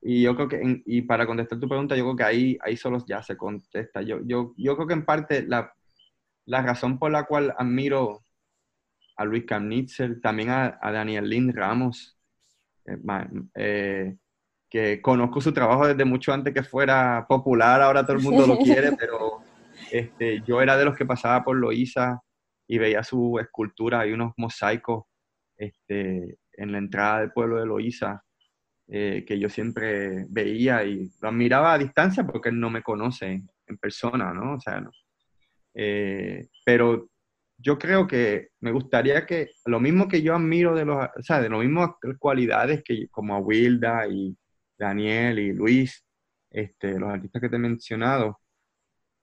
Y 0.00 0.22
yo 0.22 0.34
creo 0.34 0.48
que, 0.48 0.82
y 0.84 1.02
para 1.02 1.26
contestar 1.26 1.58
tu 1.58 1.68
pregunta, 1.68 1.96
yo 1.96 2.04
creo 2.04 2.16
que 2.16 2.24
ahí, 2.24 2.58
ahí 2.62 2.76
solo 2.76 3.04
ya 3.06 3.22
se 3.22 3.36
contesta. 3.36 4.02
Yo, 4.02 4.20
yo, 4.24 4.54
yo 4.56 4.76
creo 4.76 4.86
que 4.86 4.94
en 4.94 5.04
parte 5.04 5.42
la, 5.46 5.72
la 6.44 6.62
razón 6.62 6.98
por 6.98 7.10
la 7.10 7.24
cual 7.24 7.54
admiro 7.58 8.22
a 9.16 9.24
Luis 9.24 9.44
Kamnitzer, 9.44 10.20
también 10.20 10.50
a, 10.50 10.78
Daniel 10.82 11.28
Lynn 11.28 11.52
Ramos, 11.52 12.18
eh, 12.84 12.98
eh, 13.54 14.16
que 14.68 15.00
conozco 15.00 15.40
su 15.40 15.52
trabajo 15.52 15.86
desde 15.86 16.04
mucho 16.04 16.32
antes 16.32 16.52
que 16.52 16.62
fuera 16.62 17.26
popular, 17.28 17.80
ahora 17.80 18.04
todo 18.04 18.16
el 18.16 18.22
mundo 18.22 18.46
lo 18.46 18.58
quiere, 18.58 18.92
pero 18.98 19.38
este, 19.90 20.42
yo 20.42 20.60
era 20.60 20.76
de 20.76 20.84
los 20.84 20.96
que 20.96 21.06
pasaba 21.06 21.44
por 21.44 21.56
Loíza 21.56 22.20
y 22.68 22.78
veía 22.78 23.02
su 23.02 23.38
escultura, 23.38 24.00
hay 24.00 24.12
unos 24.12 24.32
mosaicos 24.36 25.04
este, 25.56 26.38
en 26.52 26.72
la 26.72 26.78
entrada 26.78 27.20
del 27.20 27.32
pueblo 27.32 27.58
de 27.58 27.66
Loíza 27.66 28.22
eh, 28.88 29.24
que 29.26 29.36
yo 29.36 29.48
siempre 29.48 30.26
veía 30.28 30.84
y 30.84 31.10
lo 31.20 31.28
admiraba 31.28 31.72
a 31.72 31.78
distancia 31.78 32.24
porque 32.24 32.50
él 32.50 32.60
no 32.60 32.70
me 32.70 32.82
conoce 32.82 33.42
en 33.66 33.78
persona, 33.78 34.32
¿no? 34.32 34.54
O 34.54 34.60
sea, 34.60 34.80
no. 34.80 34.92
Eh, 35.74 36.46
pero 36.64 37.08
yo 37.58 37.78
creo 37.78 38.06
que 38.06 38.50
me 38.60 38.72
gustaría 38.72 39.26
que 39.26 39.50
lo 39.64 39.80
mismo 39.80 40.08
que 40.08 40.22
yo 40.22 40.34
admiro 40.34 40.74
de 40.74 40.84
los, 40.84 40.96
o 40.96 41.22
sea, 41.22 41.40
de 41.40 41.48
las 41.48 42.18
cualidades 42.18 42.82
que 42.84 43.08
como 43.08 43.34
a 43.34 43.38
Wilda 43.38 44.06
y 44.08 44.36
Daniel 44.78 45.38
y 45.38 45.52
Luis, 45.52 46.04
este, 46.50 46.98
los 46.98 47.10
artistas 47.10 47.40
que 47.40 47.48
te 47.48 47.56
he 47.56 47.58
mencionado, 47.58 48.40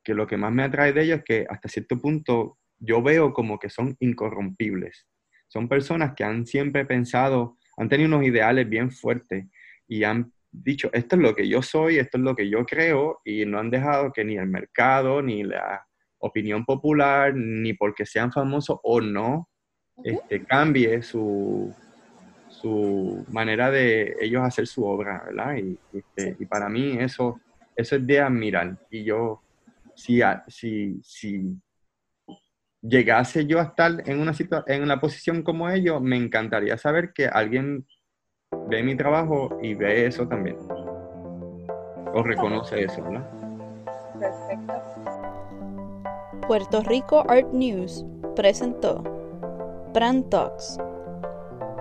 que 0.03 0.13
lo 0.13 0.27
que 0.27 0.37
más 0.37 0.51
me 0.51 0.63
atrae 0.63 0.93
de 0.93 1.03
ellos 1.03 1.19
es 1.19 1.23
que 1.23 1.45
hasta 1.49 1.69
cierto 1.69 1.99
punto 1.99 2.57
yo 2.79 3.01
veo 3.01 3.33
como 3.33 3.59
que 3.59 3.69
son 3.69 3.95
incorrompibles. 3.99 5.07
Son 5.47 5.69
personas 5.69 6.13
que 6.15 6.23
han 6.23 6.45
siempre 6.45 6.85
pensado, 6.85 7.57
han 7.77 7.87
tenido 7.89 8.07
unos 8.07 8.27
ideales 8.27 8.67
bien 8.67 8.91
fuertes 8.91 9.45
y 9.87 10.03
han 10.03 10.33
dicho, 10.51 10.89
esto 10.93 11.15
es 11.15 11.21
lo 11.21 11.35
que 11.35 11.47
yo 11.47 11.61
soy, 11.61 11.97
esto 11.97 12.17
es 12.17 12.23
lo 12.23 12.35
que 12.35 12.49
yo 12.49 12.65
creo, 12.65 13.21
y 13.23 13.45
no 13.45 13.59
han 13.59 13.69
dejado 13.69 14.11
que 14.11 14.23
ni 14.23 14.37
el 14.37 14.47
mercado, 14.47 15.21
ni 15.21 15.43
la 15.43 15.85
opinión 16.23 16.63
popular, 16.65 17.35
ni 17.35 17.73
porque 17.73 18.05
sean 18.05 18.31
famosos 18.31 18.79
o 18.83 19.01
no, 19.01 19.49
este, 20.03 20.43
cambie 20.45 21.03
su, 21.03 21.73
su 22.47 23.25
manera 23.29 23.69
de 23.69 24.15
ellos 24.21 24.41
hacer 24.41 24.67
su 24.67 24.85
obra, 24.85 25.23
¿verdad? 25.25 25.57
Y, 25.57 25.77
este, 25.93 26.37
y 26.39 26.45
para 26.45 26.69
mí 26.69 26.97
eso, 26.97 27.39
eso 27.75 27.95
es 27.97 28.07
de 28.07 28.21
admirar. 28.21 28.77
Y 28.89 29.03
yo, 29.03 29.41
si, 29.95 30.21
si, 30.47 30.99
si 31.03 31.57
llegase 32.81 33.45
yo 33.45 33.59
a 33.59 33.63
estar 33.63 33.91
en 34.05 34.19
una, 34.19 34.33
en 34.67 34.81
una 34.81 34.99
posición 34.99 35.43
como 35.43 35.69
ellos, 35.69 36.01
me 36.01 36.15
encantaría 36.15 36.77
saber 36.77 37.11
que 37.11 37.27
alguien 37.27 37.85
ve 38.69 38.81
mi 38.81 38.95
trabajo 38.95 39.59
y 39.61 39.73
ve 39.73 40.05
eso 40.05 40.27
también. 40.27 40.57
O 42.15 42.23
reconoce 42.23 42.83
eso, 42.83 43.03
¿verdad? 43.03 43.29
Perfecto. 44.19 44.92
Puerto 46.47 46.81
Rico 46.81 47.23
Art 47.29 47.53
News 47.53 48.05
presentó 48.35 49.01
Brand 49.93 50.27
Talks. 50.29 50.77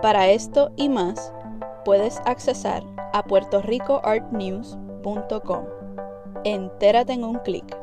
Para 0.01 0.29
esto 0.29 0.71
y 0.77 0.87
más, 0.87 1.33
puedes 1.83 2.21
accesar 2.25 2.81
a 3.11 3.21
puertoricoartnews.com. 3.23 5.65
Entérate 6.45 7.11
en 7.11 7.25
un 7.25 7.39
clic. 7.39 7.82